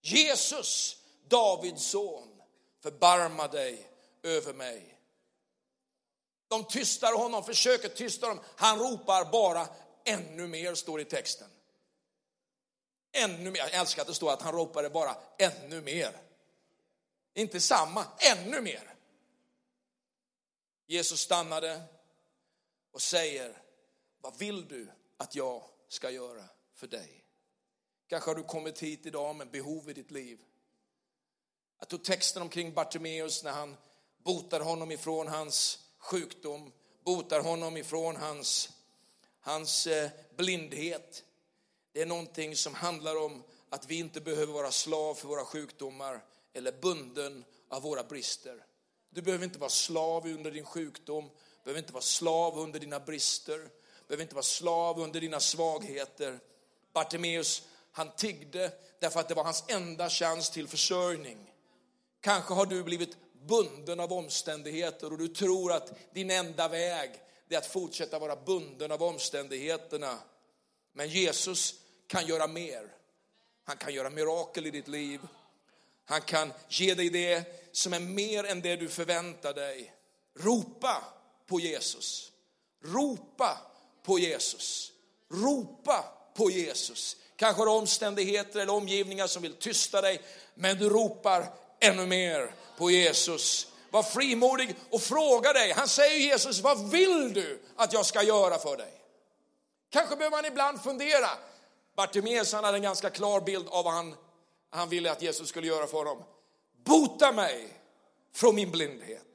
Jesus, 0.00 0.96
Davids 1.28 1.84
son, 1.84 2.42
förbarma 2.82 3.48
dig 3.48 3.90
över 4.22 4.52
mig. 4.52 4.98
De 6.48 6.64
tystar 6.64 7.12
honom, 7.12 7.44
försöker 7.44 7.88
tysta 7.88 8.26
honom. 8.26 8.44
Han 8.56 8.78
ropar 8.78 9.24
bara 9.24 9.68
ännu 10.04 10.46
mer, 10.46 10.74
står 10.74 10.98
det 10.98 11.02
i 11.02 11.04
texten. 11.04 11.48
Ännu 13.12 13.50
mer. 13.50 13.60
Jag 13.60 13.74
älskar 13.74 14.02
att 14.02 14.08
det 14.08 14.14
står 14.14 14.32
att 14.32 14.42
han 14.42 14.54
ropade 14.54 14.90
bara 14.90 15.16
ännu 15.38 15.80
mer. 15.80 16.16
Inte 17.34 17.60
samma, 17.60 18.04
ännu 18.18 18.60
mer. 18.60 18.95
Jesus 20.86 21.20
stannade 21.20 21.82
och 22.92 23.02
säger, 23.02 23.62
vad 24.20 24.38
vill 24.38 24.68
du 24.68 24.88
att 25.16 25.34
jag 25.34 25.62
ska 25.88 26.10
göra 26.10 26.44
för 26.74 26.86
dig? 26.86 27.24
Kanske 28.06 28.30
har 28.30 28.34
du 28.34 28.42
kommit 28.42 28.82
hit 28.82 29.06
idag 29.06 29.36
med 29.36 29.50
behov 29.50 29.90
i 29.90 29.92
ditt 29.92 30.10
liv. 30.10 30.38
Jag 31.78 31.88
tog 31.88 32.04
texten 32.04 32.42
omkring 32.42 32.74
Bartimeus 32.74 33.44
när 33.44 33.52
han 33.52 33.76
botar 34.22 34.60
honom 34.60 34.90
ifrån 34.90 35.28
hans 35.28 35.78
sjukdom, 35.98 36.72
botar 37.04 37.40
honom 37.40 37.76
ifrån 37.76 38.16
hans, 38.16 38.70
hans 39.40 39.86
eh, 39.86 40.10
blindhet. 40.36 41.24
Det 41.92 42.02
är 42.02 42.06
någonting 42.06 42.56
som 42.56 42.74
handlar 42.74 43.16
om 43.16 43.42
att 43.68 43.86
vi 43.86 43.98
inte 43.98 44.20
behöver 44.20 44.52
vara 44.52 44.70
slav 44.70 45.14
för 45.14 45.28
våra 45.28 45.44
sjukdomar 45.44 46.24
eller 46.52 46.72
bunden 46.72 47.44
av 47.68 47.82
våra 47.82 48.02
brister. 48.02 48.66
Du 49.10 49.22
behöver 49.22 49.44
inte 49.44 49.58
vara 49.58 49.70
slav 49.70 50.26
under 50.26 50.50
din 50.50 50.64
sjukdom, 50.64 51.30
behöver 51.64 51.78
inte 51.78 51.92
vara 51.92 52.02
slav 52.02 52.58
under 52.58 52.80
dina 52.80 53.00
brister, 53.00 53.68
behöver 54.08 54.22
inte 54.22 54.34
vara 54.34 54.42
slav 54.42 55.00
under 55.00 55.20
dina 55.20 55.40
svagheter. 55.40 56.38
Bartimeus, 56.92 57.62
han 57.92 58.10
tiggde 58.16 58.72
därför 58.98 59.20
att 59.20 59.28
det 59.28 59.34
var 59.34 59.44
hans 59.44 59.64
enda 59.68 60.10
chans 60.10 60.50
till 60.50 60.68
försörjning. 60.68 61.52
Kanske 62.20 62.54
har 62.54 62.66
du 62.66 62.82
blivit 62.82 63.16
bunden 63.32 64.00
av 64.00 64.12
omständigheter 64.12 65.12
och 65.12 65.18
du 65.18 65.28
tror 65.28 65.72
att 65.72 65.92
din 66.14 66.30
enda 66.30 66.68
väg 66.68 67.10
är 67.48 67.58
att 67.58 67.66
fortsätta 67.66 68.18
vara 68.18 68.36
bunden 68.36 68.92
av 68.92 69.02
omständigheterna. 69.02 70.18
Men 70.92 71.08
Jesus 71.08 71.74
kan 72.06 72.26
göra 72.26 72.46
mer. 72.46 72.92
Han 73.64 73.76
kan 73.76 73.94
göra 73.94 74.10
mirakel 74.10 74.66
i 74.66 74.70
ditt 74.70 74.88
liv. 74.88 75.20
Han 76.06 76.20
kan 76.20 76.52
ge 76.68 76.94
dig 76.94 77.10
det 77.10 77.44
som 77.72 77.92
är 77.92 78.00
mer 78.00 78.44
än 78.44 78.60
det 78.60 78.76
du 78.76 78.88
förväntar 78.88 79.54
dig. 79.54 79.92
Ropa 80.38 81.04
på 81.46 81.60
Jesus. 81.60 82.32
Ropa 82.84 83.58
på 84.02 84.18
Jesus. 84.18 84.92
Ropa 85.30 86.04
på 86.34 86.50
Jesus. 86.50 87.16
Kanske 87.36 87.60
har 87.60 87.66
du 87.66 87.72
omständigheter 87.72 88.60
eller 88.60 88.72
omgivningar 88.72 89.26
som 89.26 89.42
vill 89.42 89.54
tysta 89.54 90.00
dig, 90.00 90.20
men 90.54 90.78
du 90.78 90.88
ropar 90.88 91.46
ännu 91.80 92.06
mer 92.06 92.54
på 92.78 92.90
Jesus. 92.90 93.66
Var 93.90 94.02
frimodig 94.02 94.76
och 94.90 95.02
fråga 95.02 95.52
dig. 95.52 95.72
Han 95.72 95.88
säger 95.88 96.18
Jesus, 96.18 96.60
vad 96.60 96.90
vill 96.90 97.32
du 97.32 97.62
att 97.76 97.92
jag 97.92 98.06
ska 98.06 98.22
göra 98.22 98.58
för 98.58 98.76
dig? 98.76 98.92
Kanske 99.90 100.16
behöver 100.16 100.36
man 100.36 100.44
ibland 100.44 100.82
fundera. 100.82 101.28
Bartimeus 101.96 102.52
hade 102.52 102.68
en 102.68 102.82
ganska 102.82 103.10
klar 103.10 103.40
bild 103.40 103.68
av 103.68 103.84
vad 103.84 103.94
han, 103.94 104.14
han 104.76 104.88
ville 104.88 105.12
att 105.12 105.22
Jesus 105.22 105.48
skulle 105.48 105.66
göra 105.66 105.86
för 105.86 105.98
honom. 105.98 106.24
Bota 106.84 107.32
mig 107.32 107.68
från 108.32 108.54
min 108.54 108.70
blindhet. 108.70 109.26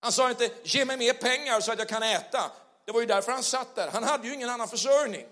Han 0.00 0.12
sa 0.12 0.30
inte, 0.30 0.50
ge 0.62 0.84
mig 0.84 0.96
mer 0.96 1.12
pengar 1.12 1.60
så 1.60 1.72
att 1.72 1.78
jag 1.78 1.88
kan 1.88 2.02
äta. 2.02 2.52
Det 2.84 2.92
var 2.92 3.00
ju 3.00 3.06
därför 3.06 3.32
han 3.32 3.42
satt 3.42 3.74
där. 3.74 3.88
Han 3.88 4.02
hade 4.02 4.28
ju 4.28 4.34
ingen 4.34 4.50
annan 4.50 4.68
försörjning. 4.68 5.26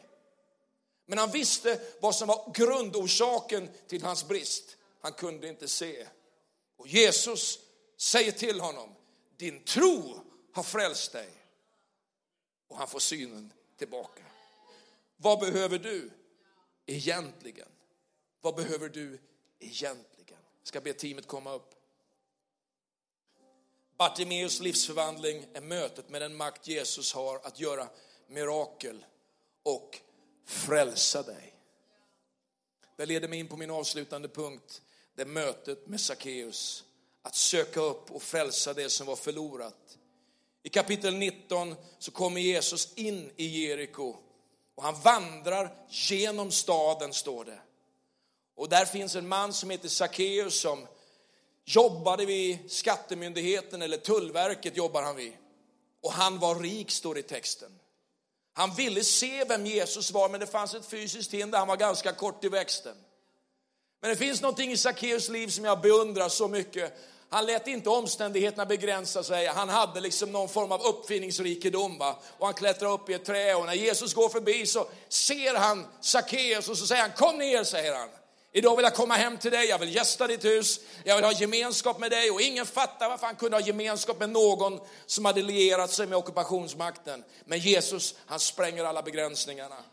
Men 1.07 1.19
han 1.19 1.31
visste 1.31 1.81
vad 2.01 2.15
som 2.15 2.29
var 2.29 2.53
grundorsaken 2.55 3.69
till 3.87 4.03
hans 4.03 4.29
brist. 4.29 4.77
Han 5.01 5.13
kunde 5.13 5.49
inte 5.49 5.69
se. 5.69 6.07
Och 6.77 6.89
Jesus 6.89 7.59
säger 7.97 8.33
till 8.33 8.61
honom, 8.61 8.95
din 9.37 9.65
tro 9.65 10.21
har 10.53 10.63
frälst 10.63 11.13
dig. 11.13 11.29
Och 12.69 12.77
han 12.77 12.89
får 12.89 12.99
synen 12.99 13.53
tillbaka. 13.79 14.23
Vad 15.17 15.41
behöver 15.41 15.79
du 15.79 16.11
egentligen? 16.87 17.69
Vad 18.41 18.55
behöver 18.55 18.89
du 18.89 19.19
egentligen? 19.59 20.41
Jag 20.61 20.69
ska 20.69 20.81
be 20.81 20.93
teamet 20.93 21.27
komma 21.27 21.53
upp. 21.53 21.75
Bartimeus 23.97 24.61
livsförvandling 24.61 25.47
är 25.55 25.61
mötet 25.61 26.09
med 26.09 26.23
den 26.23 26.37
makt 26.37 26.69
Jesus 26.69 27.15
har 27.15 27.37
att 27.37 27.61
göra 27.61 27.89
mirakel 28.27 29.05
och 29.63 30.01
frälsa 30.45 31.23
dig. 31.23 31.55
Det 32.97 33.07
leder 33.07 33.29
mig 33.29 33.39
in 33.39 33.49
på 33.49 33.57
min 33.57 33.71
avslutande 33.71 34.29
punkt. 34.29 34.83
Det 35.15 35.23
är 35.23 35.27
mötet 35.27 35.87
med 35.87 36.01
Sackeus. 36.01 36.85
Att 37.23 37.35
söka 37.35 37.81
upp 37.81 38.11
och 38.11 38.23
frälsa 38.23 38.75
det 38.75 38.91
som 38.91 39.07
var 39.07 39.17
förlorat. 39.17 39.99
I 40.63 40.69
kapitel 40.69 41.15
19 41.15 41.75
så 41.99 42.11
kommer 42.11 42.41
Jesus 42.41 42.95
in 42.95 43.31
i 43.37 43.47
Jeriko 43.47 44.17
och 44.75 44.83
han 44.83 45.01
vandrar 45.01 45.77
genom 45.89 46.51
staden, 46.51 47.13
står 47.13 47.45
det. 47.45 47.61
Och 48.59 48.69
där 48.69 48.85
finns 48.85 49.15
en 49.15 49.29
man 49.29 49.53
som 49.53 49.71
heter 49.71 49.89
Sackeus 49.89 50.61
som 50.61 50.87
jobbade 51.65 52.27
vid 52.27 52.71
skattemyndigheten 52.71 53.83
eller 53.83 53.97
tullverket 53.97 54.77
jobbar 54.77 55.03
han 55.03 55.17
vid. 55.17 55.33
Och 56.03 56.13
han 56.13 56.39
var 56.39 56.55
rik, 56.55 56.91
står 56.91 57.15
det 57.15 57.21
i 57.21 57.23
texten. 57.23 57.73
Han 58.53 58.75
ville 58.75 59.05
se 59.05 59.45
vem 59.45 59.67
Jesus 59.67 60.11
var, 60.11 60.29
men 60.29 60.41
det 60.41 60.47
fanns 60.47 60.75
ett 60.75 60.87
fysiskt 60.87 61.35
hinder. 61.35 61.59
Han 61.59 61.69
var 61.69 61.77
ganska 61.77 62.13
kort 62.13 62.45
i 62.45 62.49
växten. 62.49 62.97
Men 64.01 64.11
det 64.11 64.17
finns 64.17 64.43
någonting 64.43 64.73
i 64.73 64.77
Sackeus 64.77 65.29
liv 65.29 65.49
som 65.49 65.65
jag 65.65 65.81
beundrar 65.81 66.29
så 66.29 66.49
mycket. 66.49 66.99
Han 67.29 67.47
lät 67.47 67.67
inte 67.67 67.91
omständigheterna 67.91 68.67
begränsa 68.67 69.23
sig. 69.23 69.47
Han 69.47 69.69
hade 69.69 70.01
liksom 70.01 70.33
någon 70.33 70.49
form 70.49 70.73
av 70.73 70.83
uppfinningsrikedom. 70.83 71.99
Va? 71.99 72.19
Och 72.39 72.47
han 72.47 72.55
klättrar 72.55 72.93
upp 72.93 73.11
i 73.11 73.15
ett 73.15 73.25
trä 73.25 73.55
och 73.55 73.67
när 73.67 73.75
Jesus 73.75 74.15
går 74.15 74.29
förbi 74.29 74.67
så 74.67 74.87
ser 75.09 75.55
han 75.55 75.87
Sackeus 76.01 76.69
och 76.69 76.79
så 76.79 76.87
säger 76.87 77.03
han 77.03 77.13
kom 77.13 77.39
ner, 77.39 77.65
säger 77.65 77.95
han. 77.95 78.09
Idag 78.53 78.77
vill 78.77 78.85
jag 78.85 78.95
komma 78.95 79.15
hem 79.15 79.39
till 79.39 79.51
dig, 79.51 79.67
jag 79.69 79.79
vill 79.79 79.95
gästa 79.95 80.27
ditt 80.27 80.45
hus, 80.45 80.81
jag 81.05 81.17
vill 81.17 81.25
ha 81.25 81.33
gemenskap 81.33 81.99
med 81.99 82.11
dig 82.11 82.31
och 82.31 82.41
ingen 82.41 82.67
fattar 82.67 83.09
varför 83.09 83.27
han 83.27 83.37
kunde 83.37 83.57
ha 83.57 83.67
gemenskap 83.67 84.19
med 84.19 84.31
någon 84.31 84.81
som 85.07 85.25
hade 85.25 85.43
lierat 85.43 85.91
sig 85.91 86.07
med 86.07 86.19
ockupationsmakten. 86.19 87.25
Men 87.45 87.59
Jesus, 87.59 88.15
han 88.27 88.41
spränger 88.41 88.85
alla 88.85 89.03
begränsningarna. 89.03 89.85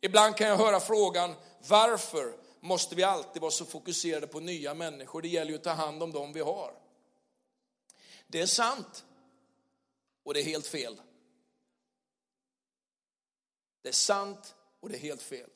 Ibland 0.00 0.36
kan 0.36 0.48
jag 0.48 0.56
höra 0.56 0.80
frågan, 0.80 1.34
varför 1.68 2.32
måste 2.60 2.94
vi 2.94 3.02
alltid 3.02 3.42
vara 3.42 3.52
så 3.52 3.64
fokuserade 3.64 4.26
på 4.26 4.40
nya 4.40 4.74
människor? 4.74 5.22
Det 5.22 5.28
gäller 5.28 5.50
ju 5.50 5.56
att 5.56 5.64
ta 5.64 5.70
hand 5.70 6.02
om 6.02 6.12
dem 6.12 6.32
vi 6.32 6.40
har. 6.40 6.72
Det 8.26 8.40
är 8.40 8.46
sant 8.46 9.04
och 10.24 10.34
det 10.34 10.40
är 10.40 10.44
helt 10.44 10.66
fel. 10.66 11.00
Det 13.82 13.88
är 13.88 13.92
sant 13.92 14.54
och 14.80 14.88
det 14.88 14.96
är 14.96 15.00
helt 15.00 15.22
fel. 15.22 15.50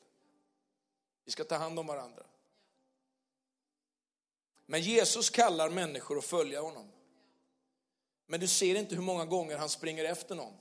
Vi 1.31 1.33
ska 1.33 1.43
ta 1.43 1.55
hand 1.55 1.79
om 1.79 1.87
varandra. 1.87 2.23
Men 4.65 4.81
Jesus 4.81 5.29
kallar 5.29 5.69
människor 5.69 6.17
att 6.17 6.25
följa 6.25 6.61
honom. 6.61 6.91
Men 8.25 8.39
du 8.39 8.47
ser 8.47 8.75
inte 8.75 8.95
hur 8.95 9.01
många 9.01 9.25
gånger 9.25 9.57
han 9.57 9.69
springer 9.69 10.05
efter 10.05 10.35
någon. 10.35 10.53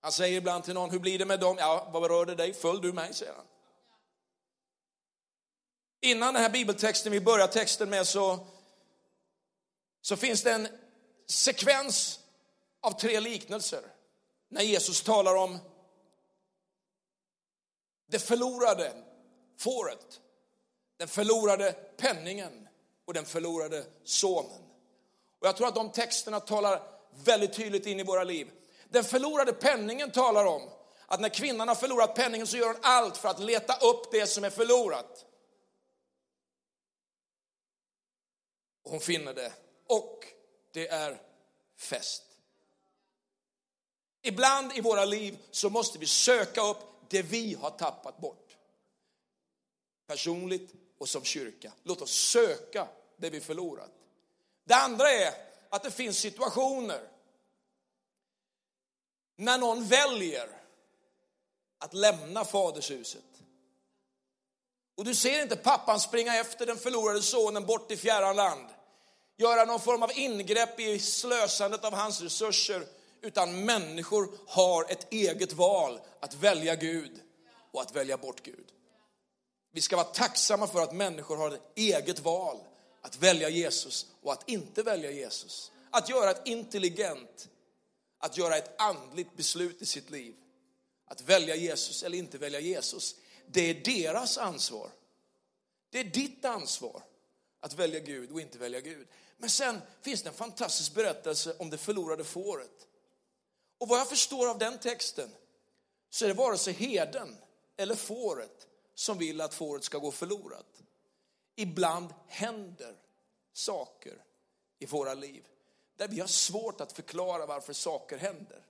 Han 0.00 0.12
säger 0.12 0.38
ibland 0.38 0.64
till 0.64 0.74
någon, 0.74 0.90
hur 0.90 0.98
blir 0.98 1.18
det 1.18 1.24
med 1.24 1.40
dem? 1.40 1.56
Ja, 1.58 1.90
vad 1.92 2.10
rör 2.10 2.26
det 2.26 2.34
dig? 2.34 2.54
Följ 2.54 2.80
du 2.80 2.92
mig, 2.92 3.14
säger 3.14 3.32
han. 3.32 3.46
Innan 6.00 6.34
den 6.34 6.42
här 6.42 6.50
bibeltexten 6.50 7.12
vi 7.12 7.20
börjar 7.20 7.46
texten 7.46 7.90
med 7.90 8.06
så, 8.06 8.46
så 10.00 10.16
finns 10.16 10.42
det 10.42 10.52
en 10.52 10.68
sekvens 11.26 12.20
av 12.80 13.00
tre 13.00 13.20
liknelser. 13.20 13.82
När 14.48 14.62
Jesus 14.62 15.02
talar 15.02 15.34
om 15.36 15.58
det 18.06 18.18
förlorade 18.18 19.04
fåret, 19.56 20.20
den 20.96 21.08
förlorade 21.08 21.72
penningen 21.96 22.68
och 23.04 23.14
den 23.14 23.24
förlorade 23.24 23.84
sonen. 24.04 24.62
Och 25.38 25.46
jag 25.46 25.56
tror 25.56 25.68
att 25.68 25.74
de 25.74 25.90
texterna 25.90 26.40
talar 26.40 26.82
väldigt 27.24 27.52
tydligt 27.52 27.86
in 27.86 28.00
i 28.00 28.02
våra 28.02 28.24
liv. 28.24 28.50
Den 28.88 29.04
förlorade 29.04 29.52
penningen 29.52 30.10
talar 30.10 30.44
om 30.44 30.70
att 31.06 31.20
när 31.20 31.28
kvinnan 31.28 31.68
har 31.68 31.74
förlorat 31.74 32.14
penningen 32.14 32.46
så 32.46 32.56
gör 32.56 32.66
hon 32.66 32.76
allt 32.82 33.16
för 33.16 33.28
att 33.28 33.40
leta 33.40 33.86
upp 33.86 34.12
det 34.12 34.26
som 34.26 34.44
är 34.44 34.50
förlorat. 34.50 35.24
Och 38.84 38.90
hon 38.90 39.00
finner 39.00 39.34
det 39.34 39.52
och 39.86 40.26
det 40.72 40.88
är 40.88 41.20
fest. 41.76 42.22
Ibland 44.22 44.72
i 44.72 44.80
våra 44.80 45.04
liv 45.04 45.38
så 45.50 45.70
måste 45.70 45.98
vi 45.98 46.06
söka 46.06 46.62
upp 46.62 46.78
det 47.08 47.22
vi 47.22 47.54
har 47.54 47.70
tappat 47.70 48.18
bort. 48.18 48.43
Personligt 50.06 50.72
och 50.98 51.08
som 51.08 51.24
kyrka. 51.24 51.72
Låt 51.82 52.02
oss 52.02 52.10
söka 52.10 52.88
det 53.16 53.30
vi 53.30 53.40
förlorat. 53.40 53.90
Det 54.64 54.74
andra 54.74 55.10
är 55.10 55.34
att 55.68 55.82
det 55.82 55.90
finns 55.90 56.18
situationer 56.18 57.08
när 59.36 59.58
någon 59.58 59.86
väljer 59.86 60.48
att 61.78 61.94
lämna 61.94 62.44
fadershuset. 62.44 63.24
Och 64.96 65.04
du 65.04 65.14
ser 65.14 65.42
inte 65.42 65.56
pappan 65.56 66.00
springa 66.00 66.36
efter 66.36 66.66
den 66.66 66.76
förlorade 66.76 67.22
sonen 67.22 67.66
bort 67.66 67.90
i 67.90 67.96
fjärran 67.96 68.36
land. 68.36 68.68
Göra 69.36 69.64
någon 69.64 69.80
form 69.80 70.02
av 70.02 70.10
ingrepp 70.14 70.80
i 70.80 70.98
slösandet 70.98 71.84
av 71.84 71.94
hans 71.94 72.20
resurser. 72.20 72.86
Utan 73.20 73.64
människor 73.64 74.28
har 74.46 74.84
ett 74.92 75.12
eget 75.12 75.52
val 75.52 76.00
att 76.20 76.34
välja 76.34 76.74
Gud 76.74 77.20
och 77.72 77.82
att 77.82 77.96
välja 77.96 78.16
bort 78.16 78.42
Gud. 78.42 78.73
Vi 79.74 79.80
ska 79.80 79.96
vara 79.96 80.06
tacksamma 80.06 80.66
för 80.66 80.82
att 80.82 80.92
människor 80.92 81.36
har 81.36 81.50
ett 81.50 81.72
eget 81.74 82.20
val 82.20 82.58
att 83.00 83.16
välja 83.16 83.48
Jesus 83.48 84.06
och 84.22 84.32
att 84.32 84.48
inte 84.48 84.82
välja 84.82 85.10
Jesus. 85.10 85.72
Att 85.90 86.08
göra 86.08 86.30
ett 86.30 86.46
intelligent, 86.46 87.48
att 88.18 88.36
göra 88.36 88.56
ett 88.56 88.80
andligt 88.80 89.36
beslut 89.36 89.82
i 89.82 89.86
sitt 89.86 90.10
liv. 90.10 90.34
Att 91.06 91.20
välja 91.20 91.56
Jesus 91.56 92.02
eller 92.02 92.18
inte 92.18 92.38
välja 92.38 92.60
Jesus. 92.60 93.16
Det 93.46 93.60
är 93.60 93.74
deras 93.74 94.38
ansvar. 94.38 94.90
Det 95.90 96.00
är 96.00 96.04
ditt 96.04 96.44
ansvar 96.44 97.02
att 97.60 97.74
välja 97.74 98.00
Gud 98.00 98.30
och 98.30 98.40
inte 98.40 98.58
välja 98.58 98.80
Gud. 98.80 99.08
Men 99.36 99.50
sen 99.50 99.80
finns 100.02 100.22
det 100.22 100.28
en 100.28 100.34
fantastisk 100.34 100.94
berättelse 100.94 101.54
om 101.58 101.70
det 101.70 101.78
förlorade 101.78 102.24
fåret. 102.24 102.86
Och 103.78 103.88
vad 103.88 104.00
jag 104.00 104.08
förstår 104.08 104.50
av 104.50 104.58
den 104.58 104.78
texten 104.78 105.30
så 106.10 106.24
är 106.24 106.28
det 106.28 106.34
vare 106.34 106.58
sig 106.58 106.72
heden 106.72 107.36
eller 107.76 107.94
fåret 107.94 108.68
som 108.94 109.18
vill 109.18 109.40
att 109.40 109.54
fåret 109.54 109.84
ska 109.84 109.98
gå 109.98 110.10
förlorat. 110.10 110.82
Ibland 111.56 112.14
händer 112.26 112.96
saker 113.52 114.24
i 114.78 114.86
våra 114.86 115.14
liv 115.14 115.48
där 115.96 116.08
vi 116.08 116.20
har 116.20 116.26
svårt 116.26 116.80
att 116.80 116.92
förklara 116.92 117.46
varför 117.46 117.72
saker 117.72 118.18
händer. 118.18 118.66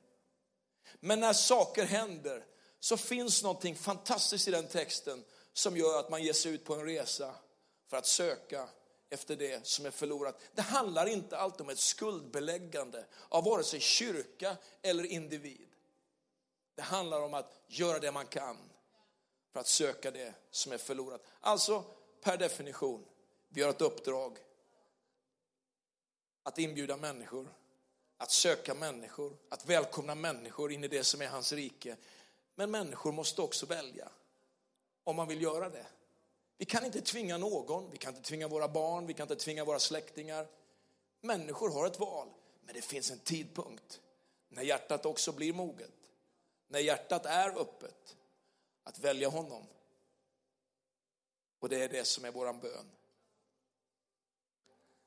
Men 1.01 1.21
när 1.21 1.33
saker 1.33 1.85
händer 1.85 2.45
så 2.81 2.97
finns 2.97 3.43
någonting 3.43 3.77
fantastiskt 3.77 4.49
i 4.49 4.51
den 4.51 4.69
texten 4.69 5.25
som 5.53 5.77
gör 5.77 5.99
att 5.99 6.11
man 6.11 6.23
ger 6.23 6.33
sig 6.33 6.53
ut 6.53 6.65
på 6.65 6.75
en 6.75 6.85
resa 6.85 7.35
för 7.87 7.97
att 7.97 8.07
söka 8.07 8.69
efter 9.11 9.37
det 9.37 9.67
som 9.67 9.87
är 9.87 9.91
förlorat. 9.91 10.41
Det 10.55 10.63
handlar 10.63 11.07
inte 11.07 11.39
alltid 11.39 11.61
om 11.61 11.69
ett 11.69 11.79
skuldbeläggande 11.79 13.07
av 13.29 13.45
vare 13.45 13.65
sig 13.65 13.81
kyrka 13.81 14.57
eller 14.83 15.05
individ. 15.05 15.69
Det 16.75 16.83
handlar 16.83 17.21
om 17.21 17.35
att 17.35 17.53
göra 17.67 17.99
det 17.99 18.13
man 18.13 18.27
kan 18.27 18.59
för 19.55 19.61
att 19.61 19.67
söka 19.67 20.11
det 20.11 20.35
som 20.51 20.73
är 20.73 20.79
förlorat. 20.79 21.23
Alltså, 21.41 21.85
per 22.21 22.37
definition, 22.37 23.05
vi 23.49 23.63
har 23.63 23.71
ett 23.71 23.81
uppdrag 23.81 24.39
att 26.43 26.59
inbjuda 26.59 26.97
människor, 26.97 27.55
att 28.17 28.31
söka 28.31 28.75
människor, 28.75 29.37
att 29.49 29.67
välkomna 29.67 30.15
människor 30.15 30.73
in 30.73 30.85
i 30.85 30.89
det 30.89 31.05
som 31.05 31.23
är 31.23 31.29
hans 31.29 31.53
rike. 31.53 31.97
Men 32.55 32.71
människor 32.71 33.13
måste 33.13 33.43
också 33.43 33.67
välja 33.67 34.09
om 35.05 35.17
man 35.17 35.29
vill 35.29 35.43
göra 35.43 35.69
det. 35.69 35.87
Vi 36.59 36.65
kan 36.65 36.85
inte 36.85 37.01
tvinga 37.01 37.39
någon, 37.39 37.91
vi 37.91 37.97
kan 37.97 38.17
inte 38.17 38.29
tvinga 38.29 38.49
våra 38.49 38.69
barn, 38.69 39.07
vi 39.07 39.15
kan 39.15 39.25
inte 39.25 39.45
tvinga 39.45 39.65
våra 39.65 39.79
släktingar. 39.79 40.47
Människor 41.21 41.71
har 41.71 41.87
ett 41.87 42.01
val, 42.01 42.29
men 42.61 42.75
det 42.75 42.83
finns 42.83 43.11
en 43.11 43.19
tidpunkt 43.19 44.01
när 44.49 44.63
hjärtat 44.63 45.07
också 45.07 45.33
blir 45.33 45.53
moget. 45.53 46.11
När 46.69 46.81
hjärtat 46.81 47.27
är 47.27 47.59
öppet 47.61 48.17
att 48.85 48.99
välja 48.99 49.29
honom. 49.29 49.67
Och 51.59 51.69
det 51.69 51.83
är 51.83 51.89
det 51.89 52.05
som 52.05 52.25
är 52.25 52.31
våran 52.31 52.61
bön. 52.61 52.91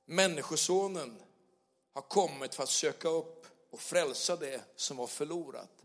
Människosonen 0.05 1.21
har 1.93 2.01
kommit 2.01 2.55
för 2.55 2.63
att 2.63 2.69
söka 2.69 3.09
upp 3.09 3.45
och 3.69 3.79
frälsa 3.79 4.35
det 4.35 4.61
som 4.75 4.97
var 4.97 5.07
förlorat. 5.07 5.83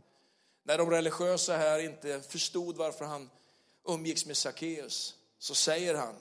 När 0.62 0.78
de 0.78 0.90
religiösa 0.90 1.56
här 1.56 1.78
inte 1.78 2.20
förstod 2.20 2.76
varför 2.76 3.04
han 3.04 3.30
umgicks 3.84 4.26
med 4.26 4.36
Sackeus 4.36 5.14
så 5.38 5.54
säger 5.54 5.94
han 5.94 6.16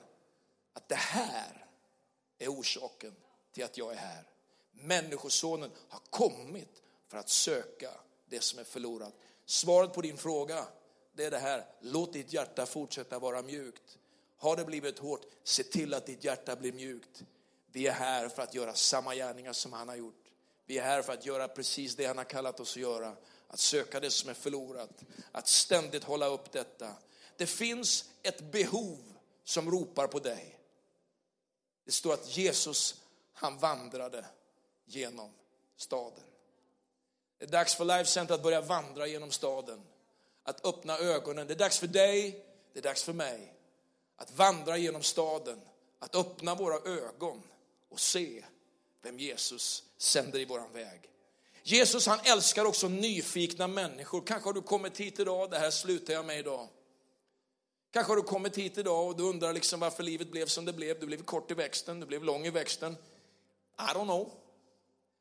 att 0.73 0.89
det 0.89 0.95
här 0.95 1.65
är 2.37 2.47
orsaken 2.47 3.15
till 3.51 3.63
att 3.63 3.77
jag 3.77 3.91
är 3.91 3.97
här. 3.97 4.23
Människosonen 4.71 5.71
har 5.89 6.01
kommit 6.09 6.83
för 7.07 7.17
att 7.17 7.29
söka 7.29 7.91
det 8.25 8.43
som 8.43 8.59
är 8.59 8.63
förlorat. 8.63 9.13
Svaret 9.45 9.93
på 9.93 10.01
din 10.01 10.17
fråga 10.17 10.67
det 11.13 11.25
är 11.25 11.31
det 11.31 11.39
här, 11.39 11.65
låt 11.79 12.13
ditt 12.13 12.33
hjärta 12.33 12.65
fortsätta 12.65 13.19
vara 13.19 13.41
mjukt. 13.41 13.97
Har 14.37 14.55
det 14.55 14.65
blivit 14.65 14.99
hårt, 14.99 15.25
se 15.43 15.63
till 15.63 15.93
att 15.93 16.05
ditt 16.05 16.23
hjärta 16.23 16.55
blir 16.55 16.71
mjukt. 16.73 17.23
Vi 17.71 17.87
är 17.87 17.91
här 17.91 18.29
för 18.29 18.41
att 18.41 18.53
göra 18.53 18.73
samma 18.73 19.15
gärningar 19.15 19.53
som 19.53 19.73
han 19.73 19.89
har 19.89 19.95
gjort. 19.95 20.25
Vi 20.65 20.77
är 20.77 20.83
här 20.83 21.01
för 21.01 21.13
att 21.13 21.25
göra 21.25 21.47
precis 21.47 21.95
det 21.95 22.05
han 22.05 22.17
har 22.17 22.25
kallat 22.25 22.59
oss 22.59 22.71
att 22.71 22.81
göra. 22.81 23.15
Att 23.47 23.59
söka 23.59 23.99
det 23.99 24.11
som 24.11 24.29
är 24.29 24.33
förlorat. 24.33 25.03
Att 25.31 25.47
ständigt 25.47 26.03
hålla 26.03 26.25
upp 26.25 26.51
detta. 26.51 26.93
Det 27.37 27.45
finns 27.47 28.09
ett 28.23 28.51
behov 28.51 29.13
som 29.43 29.71
ropar 29.71 30.07
på 30.07 30.19
dig. 30.19 30.59
Det 31.85 31.91
står 31.91 32.13
att 32.13 32.37
Jesus, 32.37 33.01
han 33.33 33.57
vandrade 33.57 34.25
genom 34.85 35.33
staden. 35.77 36.23
Det 37.37 37.45
är 37.45 37.49
dags 37.49 37.75
för 37.75 37.85
Life 37.85 38.05
Center 38.09 38.35
att 38.35 38.43
börja 38.43 38.61
vandra 38.61 39.07
genom 39.07 39.31
staden. 39.31 39.81
Att 40.43 40.65
öppna 40.65 40.97
ögonen. 40.97 41.47
Det 41.47 41.53
är 41.53 41.57
dags 41.57 41.79
för 41.79 41.87
dig, 41.87 42.45
det 42.73 42.79
är 42.79 42.83
dags 42.83 43.03
för 43.03 43.13
mig. 43.13 43.53
Att 44.15 44.31
vandra 44.31 44.77
genom 44.77 45.03
staden, 45.03 45.61
att 45.99 46.15
öppna 46.15 46.55
våra 46.55 46.91
ögon 46.91 47.43
och 47.89 47.99
se 47.99 48.43
vem 49.01 49.19
Jesus 49.19 49.83
sänder 49.97 50.39
i 50.39 50.45
våran 50.45 50.73
väg. 50.73 51.09
Jesus 51.63 52.07
han 52.07 52.19
älskar 52.23 52.65
också 52.65 52.87
nyfikna 52.87 53.67
människor. 53.67 54.21
Kanske 54.21 54.49
har 54.49 54.53
du 54.53 54.61
kommit 54.61 54.97
hit 54.97 55.19
idag, 55.19 55.51
det 55.51 55.59
här 55.59 55.71
slutar 55.71 56.13
jag 56.13 56.25
med 56.25 56.39
idag. 56.39 56.67
Kanske 57.91 58.11
har 58.11 58.17
du 58.17 58.23
kommit 58.23 58.57
hit 58.57 58.77
idag 58.77 59.07
och 59.07 59.17
du 59.17 59.23
undrar 59.23 59.53
liksom 59.53 59.79
varför 59.79 60.03
livet 60.03 60.31
blev 60.31 60.45
som 60.45 60.65
det 60.65 60.73
blev. 60.73 60.99
Du 60.99 61.05
blev 61.05 61.23
kort 61.23 61.51
i 61.51 61.53
växten, 61.53 61.99
du 61.99 62.05
blev 62.05 62.23
lång 62.23 62.45
i 62.45 62.49
växten. 62.49 62.97
I 63.79 63.93
don't 63.93 64.03
know. 64.03 64.31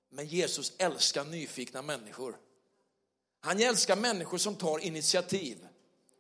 Men 0.09 0.27
Jesus 0.27 0.73
älskar 0.79 1.25
nyfikna 1.25 1.83
människor. 1.83 2.37
Han 3.41 3.61
älskar 3.61 3.97
människor 3.97 4.39
som 4.39 4.57
tar 4.57 4.79
initiativ. 4.79 5.67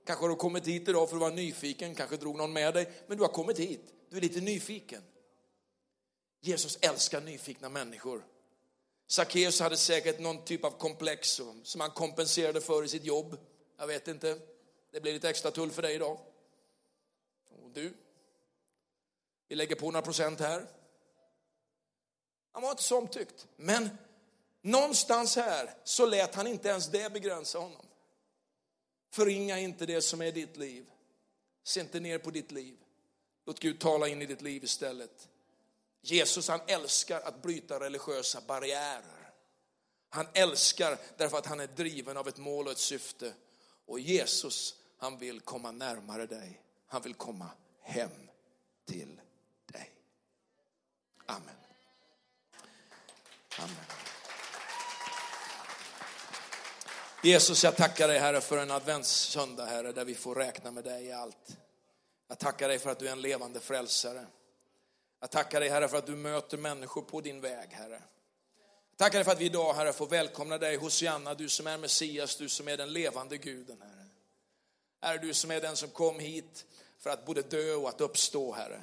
Kanske 0.07 0.25
har 0.25 0.29
du 0.29 0.37
kommit 0.37 0.67
hit 0.67 0.89
idag 0.89 1.09
för 1.09 1.17
att 1.17 1.21
vara 1.21 1.35
nyfiken, 1.35 1.95
kanske 1.95 2.17
drog 2.17 2.37
någon 2.37 2.53
med 2.53 2.75
dig, 2.75 2.93
men 3.07 3.17
du 3.17 3.25
har 3.25 3.33
kommit 3.33 3.59
hit. 3.59 3.95
Du 4.11 4.17
är 4.17 4.21
lite 4.21 4.41
nyfiken. 4.41 5.03
Jesus 6.41 6.79
älskar 6.81 7.21
nyfikna 7.21 7.69
människor. 7.69 8.25
Sackeus 9.07 9.61
hade 9.61 9.77
säkert 9.77 10.21
någon 10.21 10.45
typ 10.45 10.65
av 10.65 10.71
komplex 10.71 11.41
som 11.63 11.81
han 11.81 11.91
kompenserade 11.91 12.61
för 12.61 12.85
i 12.85 12.89
sitt 12.89 13.05
jobb. 13.05 13.39
Jag 13.77 13.87
vet 13.87 14.09
inte. 14.09 14.39
Det 14.93 15.01
blir 15.01 15.13
lite 15.13 15.29
extra 15.29 15.51
tull 15.51 15.71
för 15.71 15.83
dig 15.83 15.95
idag. 15.95 16.19
Och 17.63 17.71
du, 17.71 17.95
vi 19.49 19.55
lägger 19.55 19.77
på 19.77 19.91
några 19.91 20.03
procent 20.03 20.41
här. 20.41 20.67
Han 22.53 22.63
var 22.63 22.71
inte 22.71 22.83
så 22.83 22.99
omtyckt. 22.99 23.47
Men 23.57 23.89
någonstans 24.63 25.37
här 25.37 25.75
så 25.85 26.07
lät 26.07 26.35
han 26.35 26.47
inte 26.47 26.69
ens 26.69 26.87
det 26.87 27.13
begränsa 27.13 27.59
honom. 27.59 27.87
Förringa 29.11 29.59
inte 29.59 29.87
det 29.87 30.03
som 30.03 30.23
är 30.23 30.33
ditt 30.33 30.57
liv. 30.57 30.91
Se 31.63 31.81
inte 31.81 32.01
ner 32.01 32.19
på 32.19 32.31
ditt 32.31 32.53
liv. 32.53 32.77
Låt 33.45 33.61
Gud 33.61 33.81
tala 33.81 34.09
in 34.09 34.23
i 34.23 34.27
ditt 34.27 34.43
liv 34.43 34.65
istället. 34.65 35.29
Jesus 36.01 36.49
han 36.49 36.61
älskar 36.67 37.21
att 37.21 37.43
bryta 37.43 37.81
religiösa 37.81 38.41
barriärer. 38.41 39.33
Han 40.09 40.27
älskar 40.35 40.99
därför 41.17 41.39
att 41.39 41.47
han 41.47 41.61
är 41.61 41.67
driven 41.67 42.17
av 42.17 42.29
ett 42.29 42.39
mål 42.39 42.67
och 42.67 42.73
ett 42.73 42.79
syfte. 42.79 43.35
Och 43.87 44.01
Jesus 44.01 44.75
han 44.97 45.19
vill 45.19 45.41
komma 45.41 45.73
närmare 45.73 46.27
dig. 46.27 46.63
Han 46.87 47.03
vill 47.03 47.15
komma 47.15 47.51
hem 47.81 48.31
till 48.85 49.21
dig. 49.67 49.93
Amen. 51.27 51.57
Amen. 53.59 54.10
Jesus, 57.23 57.65
jag 57.65 57.77
tackar 57.77 58.09
dig 58.09 58.19
Herre 58.19 58.41
för 58.41 58.59
en 58.59 58.71
adventssöndag 58.71 59.67
Herre, 59.67 59.93
där 59.93 60.05
vi 60.05 60.15
får 60.15 60.35
räkna 60.35 60.71
med 60.71 60.85
dig 60.85 61.05
i 61.05 61.13
allt. 61.13 61.57
Jag 62.29 62.39
tackar 62.39 62.69
dig 62.69 62.79
för 62.79 62.91
att 62.91 62.99
du 62.99 63.09
är 63.09 63.13
en 63.13 63.21
levande 63.21 63.61
frälsare. 63.61 64.27
Jag 65.21 65.31
tackar 65.31 65.61
dig 65.61 65.69
Herre 65.69 65.89
för 65.89 65.97
att 65.97 66.07
du 66.07 66.17
möter 66.17 66.59
människor 66.59 67.03
på 67.03 67.21
din 67.21 67.41
väg 67.41 67.69
Herre. 67.71 68.03
Jag 68.91 68.99
tackar 68.99 69.19
dig 69.19 69.25
för 69.25 69.33
att 69.33 69.41
vi 69.41 69.45
idag 69.45 69.75
Herre 69.75 69.93
får 69.93 70.07
välkomna 70.07 70.59
dig 70.59 70.77
Hosianna, 70.77 71.35
du 71.35 71.49
som 71.49 71.67
är 71.67 71.79
Messias, 71.79 72.37
du 72.37 72.49
som 72.49 72.69
är 72.69 72.77
den 72.77 72.93
levande 72.93 73.37
guden 73.37 73.83
Herre. 73.83 74.07
Herre, 75.03 75.19
du 75.19 75.35
som 75.35 75.51
är 75.51 75.61
den 75.61 75.77
som 75.77 75.89
kom 75.89 76.19
hit 76.19 76.65
för 76.99 77.11
att 77.11 77.27
både 77.27 77.43
dö 77.43 77.75
och 77.75 77.89
att 77.89 78.01
uppstå 78.01 78.53
Herre. 78.53 78.83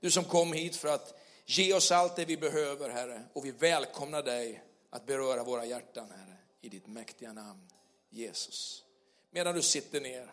Du 0.00 0.10
som 0.10 0.24
kom 0.24 0.52
hit 0.52 0.76
för 0.76 0.88
att 0.88 1.14
ge 1.44 1.74
oss 1.74 1.92
allt 1.92 2.16
det 2.16 2.24
vi 2.24 2.36
behöver 2.36 2.90
Herre 2.90 3.22
och 3.32 3.44
vi 3.44 3.50
välkomnar 3.50 4.22
dig 4.22 4.62
att 4.90 5.06
beröra 5.06 5.44
våra 5.44 5.64
hjärtan 5.64 6.10
Herre 6.10 6.36
i 6.66 6.68
ditt 6.68 6.86
mäktiga 6.86 7.32
namn 7.32 7.68
Jesus. 8.08 8.84
Medan 9.30 9.54
du 9.54 9.62
sitter 9.62 10.00
ner 10.00 10.32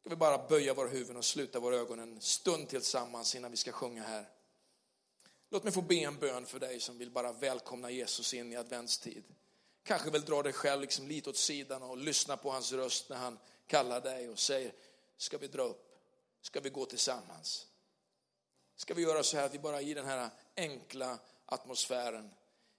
ska 0.00 0.10
vi 0.10 0.16
bara 0.16 0.48
böja 0.48 0.74
våra 0.74 0.88
huvuden 0.88 1.16
och 1.16 1.24
sluta 1.24 1.60
våra 1.60 1.76
ögon 1.76 1.98
en 1.98 2.20
stund 2.20 2.68
tillsammans 2.68 3.34
innan 3.34 3.50
vi 3.50 3.56
ska 3.56 3.72
sjunga 3.72 4.02
här. 4.02 4.28
Låt 5.50 5.64
mig 5.64 5.72
få 5.72 5.82
be 5.82 5.94
en 5.94 6.18
bön 6.18 6.46
för 6.46 6.58
dig 6.58 6.80
som 6.80 6.98
vill 6.98 7.10
bara 7.10 7.32
välkomna 7.32 7.90
Jesus 7.90 8.34
in 8.34 8.52
i 8.52 8.56
adventstid. 8.56 9.24
Kanske 9.82 10.10
vill 10.10 10.24
dra 10.24 10.42
dig 10.42 10.52
själv 10.52 10.80
liksom 10.80 11.08
lite 11.08 11.30
åt 11.30 11.36
sidan 11.36 11.82
och 11.82 11.96
lyssna 11.96 12.36
på 12.36 12.50
hans 12.50 12.72
röst 12.72 13.08
när 13.08 13.16
han 13.16 13.38
kallar 13.66 14.00
dig 14.00 14.28
och 14.28 14.38
säger, 14.38 14.72
ska 15.16 15.38
vi 15.38 15.46
dra 15.46 15.62
upp? 15.62 15.92
Ska 16.40 16.60
vi 16.60 16.70
gå 16.70 16.84
tillsammans? 16.84 17.66
Ska 18.76 18.94
vi 18.94 19.02
göra 19.02 19.22
så 19.22 19.36
här 19.36 19.46
att 19.46 19.54
vi 19.54 19.58
bara 19.58 19.82
i 19.82 19.94
den 19.94 20.06
här 20.06 20.30
enkla 20.56 21.18
atmosfären 21.46 22.30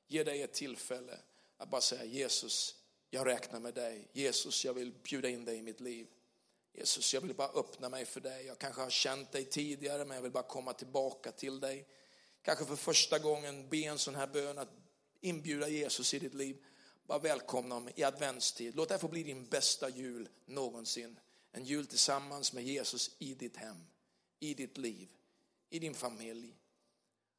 ger 0.08 0.26
dig 0.26 0.42
ett 0.42 0.54
tillfälle 0.54 1.20
att 1.58 1.70
bara 1.70 1.82
säga 1.82 2.06
Jesus, 2.06 2.76
jag 3.10 3.28
räknar 3.28 3.60
med 3.60 3.74
dig. 3.74 4.10
Jesus, 4.14 4.66
jag 4.66 4.74
vill 4.74 4.92
bjuda 4.92 5.30
in 5.30 5.46
dig 5.46 5.58
i 5.58 5.62
mitt 5.62 5.80
liv. 5.80 6.08
Jesus, 6.74 7.14
jag 7.14 7.22
vill 7.22 7.36
bara 7.36 7.48
öppna 7.48 7.90
mig 7.90 8.06
för 8.06 8.22
dig. 8.22 8.46
Jag 8.46 8.60
kanske 8.60 8.82
har 8.82 8.90
känt 8.90 9.32
dig 9.32 9.46
tidigare, 9.46 10.06
men 10.06 10.16
jag 10.16 10.22
vill 10.22 10.32
bara 10.32 10.44
komma 10.44 10.74
tillbaka 10.74 11.32
till 11.32 11.60
dig. 11.60 11.88
Kanske 12.42 12.66
för 12.66 12.76
första 12.76 13.20
gången 13.20 13.70
be 13.70 13.78
en 13.78 14.00
sån 14.00 14.16
här 14.16 14.28
bön 14.28 14.58
att 14.58 14.70
inbjuda 15.22 15.68
Jesus 15.68 16.14
i 16.14 16.20
ditt 16.20 16.34
liv. 16.34 16.64
Bara 17.08 17.20
välkomna 17.20 17.76
honom 17.76 17.90
i 17.96 18.04
adventstid. 18.04 18.76
Låt 18.76 18.88
det 18.88 18.94
här 18.94 19.00
få 19.00 19.08
bli 19.08 19.24
din 19.24 19.46
bästa 19.46 19.90
jul 19.90 20.30
någonsin. 20.46 21.20
En 21.52 21.66
jul 21.66 21.88
tillsammans 21.88 22.54
med 22.54 22.64
Jesus 22.64 23.16
i 23.20 23.34
ditt 23.34 23.58
hem, 23.58 23.86
i 24.40 24.54
ditt 24.54 24.78
liv, 24.78 25.10
i 25.70 25.80
din 25.80 25.94
familj. 25.94 26.58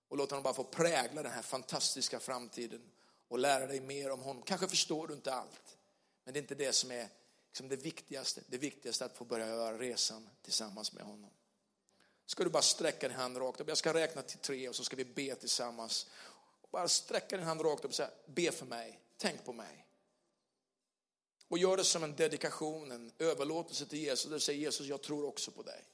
Och 0.08 0.16
låt 0.16 0.30
honom 0.30 0.42
bara 0.42 0.54
få 0.54 0.64
prägla 0.64 1.22
den 1.22 1.32
här 1.32 1.42
fantastiska 1.42 2.20
framtiden 2.20 2.90
och 3.28 3.38
lära 3.38 3.66
dig 3.66 3.80
mer 3.80 4.10
om 4.10 4.20
honom. 4.20 4.42
Kanske 4.42 4.68
förstår 4.68 5.06
du 5.08 5.14
inte 5.14 5.34
allt, 5.34 5.76
men 6.24 6.34
det 6.34 6.38
är 6.38 6.42
inte 6.42 6.54
det 6.54 6.72
som 6.72 6.90
är 6.90 7.08
liksom 7.48 7.68
det 7.68 7.76
viktigaste. 7.76 8.40
Det 8.46 8.58
viktigaste 8.58 9.04
är 9.04 9.06
att 9.06 9.16
få 9.16 9.24
börja 9.24 9.46
göra 9.46 9.78
resan 9.78 10.28
tillsammans 10.42 10.92
med 10.92 11.04
honom. 11.04 11.30
Ska 12.26 12.44
du 12.44 12.50
bara 12.50 12.62
sträcka 12.62 13.08
din 13.08 13.16
hand 13.16 13.36
rakt 13.36 13.60
upp. 13.60 13.68
Jag 13.68 13.78
ska 13.78 13.94
räkna 13.94 14.22
till 14.22 14.38
tre 14.38 14.68
och 14.68 14.76
så 14.76 14.84
ska 14.84 14.96
vi 14.96 15.04
be 15.04 15.34
tillsammans. 15.34 16.06
bara 16.70 16.88
sträcka 16.88 17.36
din 17.36 17.46
hand 17.46 17.60
rakt 17.60 17.84
upp 17.84 17.90
och 17.90 17.94
säga, 17.94 18.10
be 18.26 18.52
för 18.52 18.66
mig, 18.66 19.00
tänk 19.16 19.44
på 19.44 19.52
mig. 19.52 19.86
Och 21.48 21.58
gör 21.58 21.76
det 21.76 21.84
som 21.84 22.04
en 22.04 22.16
dedikation, 22.16 22.92
en 22.92 23.12
överlåtelse 23.18 23.86
till 23.86 23.98
Jesus. 23.98 24.24
Där 24.24 24.34
du 24.34 24.40
säger 24.40 24.60
Jesus, 24.60 24.86
jag 24.86 25.02
tror 25.02 25.24
också 25.24 25.50
på 25.50 25.62
dig. 25.62 25.84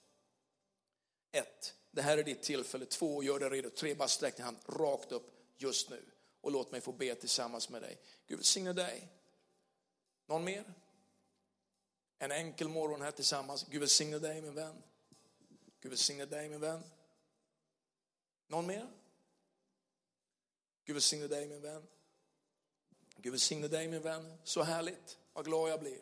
Ett, 1.33 1.75
det 1.91 2.03
här 2.03 2.19
är 2.19 2.23
ditt 2.23 2.43
tillfälle. 2.43 2.87
Två, 2.87 3.23
gör 3.23 3.41
det 3.41 3.51
redo. 3.51 3.71
Tre, 3.71 3.95
bara 3.95 4.09
sträck 4.09 4.37
din 4.37 4.45
hand 4.45 4.59
rakt 4.67 5.13
upp 5.13 5.33
just 5.59 5.91
nu 5.91 6.03
och 6.41 6.53
låt 6.53 6.73
mig 6.73 6.81
få 6.81 6.93
be 6.93 7.15
tillsammans 7.15 7.69
med 7.69 7.83
dig. 7.83 7.99
Gud 8.27 8.39
välsigne 8.39 8.73
dig. 8.73 9.09
Någon 10.27 10.45
mer? 10.45 10.75
En 12.19 12.33
enkel 12.33 12.69
morgon 12.69 13.03
här 13.03 13.11
tillsammans. 13.11 13.67
Gud 13.69 13.81
välsigne 13.81 14.19
dig 14.19 14.43
min 14.43 14.55
vän. 14.55 14.83
Gud 15.81 15.91
välsigne 15.91 16.27
dig 16.27 16.49
min 16.49 16.61
vän. 16.61 16.83
Någon 18.47 18.67
mer? 18.67 18.91
Gud 20.85 20.95
välsigne 20.95 21.27
dig 21.27 21.49
min 21.49 21.61
vän. 21.61 21.87
Gud 23.17 23.33
välsigne 23.33 23.69
dig 23.69 23.89
min 23.89 24.03
vän. 24.03 24.39
Så 24.45 24.63
härligt. 24.63 25.19
Vad 25.33 25.45
glad 25.45 25.71
jag 25.71 25.81
blir. 25.81 26.01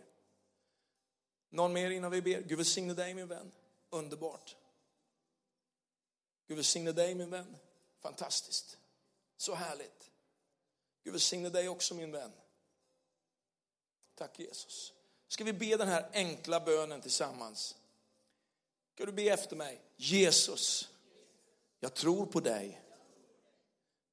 Någon 1.51 1.73
mer 1.73 1.91
innan 1.91 2.11
vi 2.11 2.23
ber? 2.23 2.41
Gud 2.41 2.59
välsigne 2.59 2.95
dig 2.95 3.15
min 3.15 3.29
vän. 3.29 3.53
Underbart. 3.91 4.57
Gud 6.47 6.57
välsigne 6.57 6.93
dig 6.93 7.15
min 7.15 7.31
vän. 7.31 7.57
Fantastiskt. 7.99 8.79
Så 9.37 9.55
härligt. 9.55 10.11
Gud 11.09 11.13
välsigne 11.13 11.49
dig 11.49 11.69
också 11.69 11.95
min 11.95 12.13
vän. 12.13 12.33
Tack 14.15 14.39
Jesus. 14.39 14.93
Ska 15.29 15.45
vi 15.45 15.53
be 15.53 15.77
den 15.77 15.89
här 15.89 16.11
enkla 16.13 16.61
bönen 16.61 17.01
tillsammans? 17.01 17.77
Ska 18.95 19.07
du 19.07 19.13
be 19.13 19.23
efter 19.23 19.57
mig? 19.57 19.81
Jesus, 19.97 20.89
jag 21.81 21.95
tror 21.95 22.27
på 22.27 22.41
dig. 22.41 22.83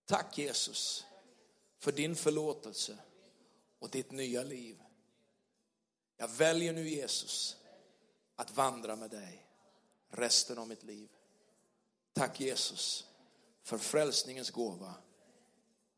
Tack 0.05 0.38
Jesus 0.38 1.05
för 1.77 1.91
din 1.91 2.15
förlåtelse 2.15 2.97
och 3.79 3.89
ditt 3.89 4.12
nya 4.12 4.43
liv. 4.43 4.81
Jag 6.17 6.27
väljer 6.27 6.73
nu 6.73 6.89
Jesus 6.89 7.58
att 8.36 8.51
vandra 8.51 8.95
med 8.95 9.10
dig 9.10 9.45
resten 10.10 10.58
av 10.58 10.67
mitt 10.67 10.84
liv. 10.84 11.10
Tack 12.13 12.39
Jesus 12.39 13.08
för 13.63 13.77
frälsningens 13.77 14.49
gåva. 14.49 14.93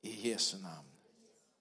I 0.01 0.29
Jesu 0.29 0.57
namn. 0.57 0.87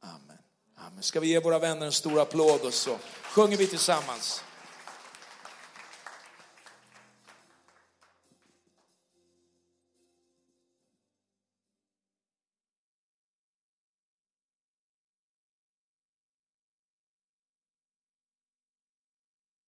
Amen. 0.02 0.38
Amen. 0.76 1.02
Ska 1.02 1.20
vi 1.20 1.28
ge 1.28 1.40
våra 1.40 1.58
vänner 1.58 1.86
en 1.86 1.92
stor 1.92 2.20
applåd 2.20 2.60
och 2.60 2.74
så 2.74 2.98
sjunger 3.22 3.56
vi 3.56 3.66
tillsammans. 3.66 4.42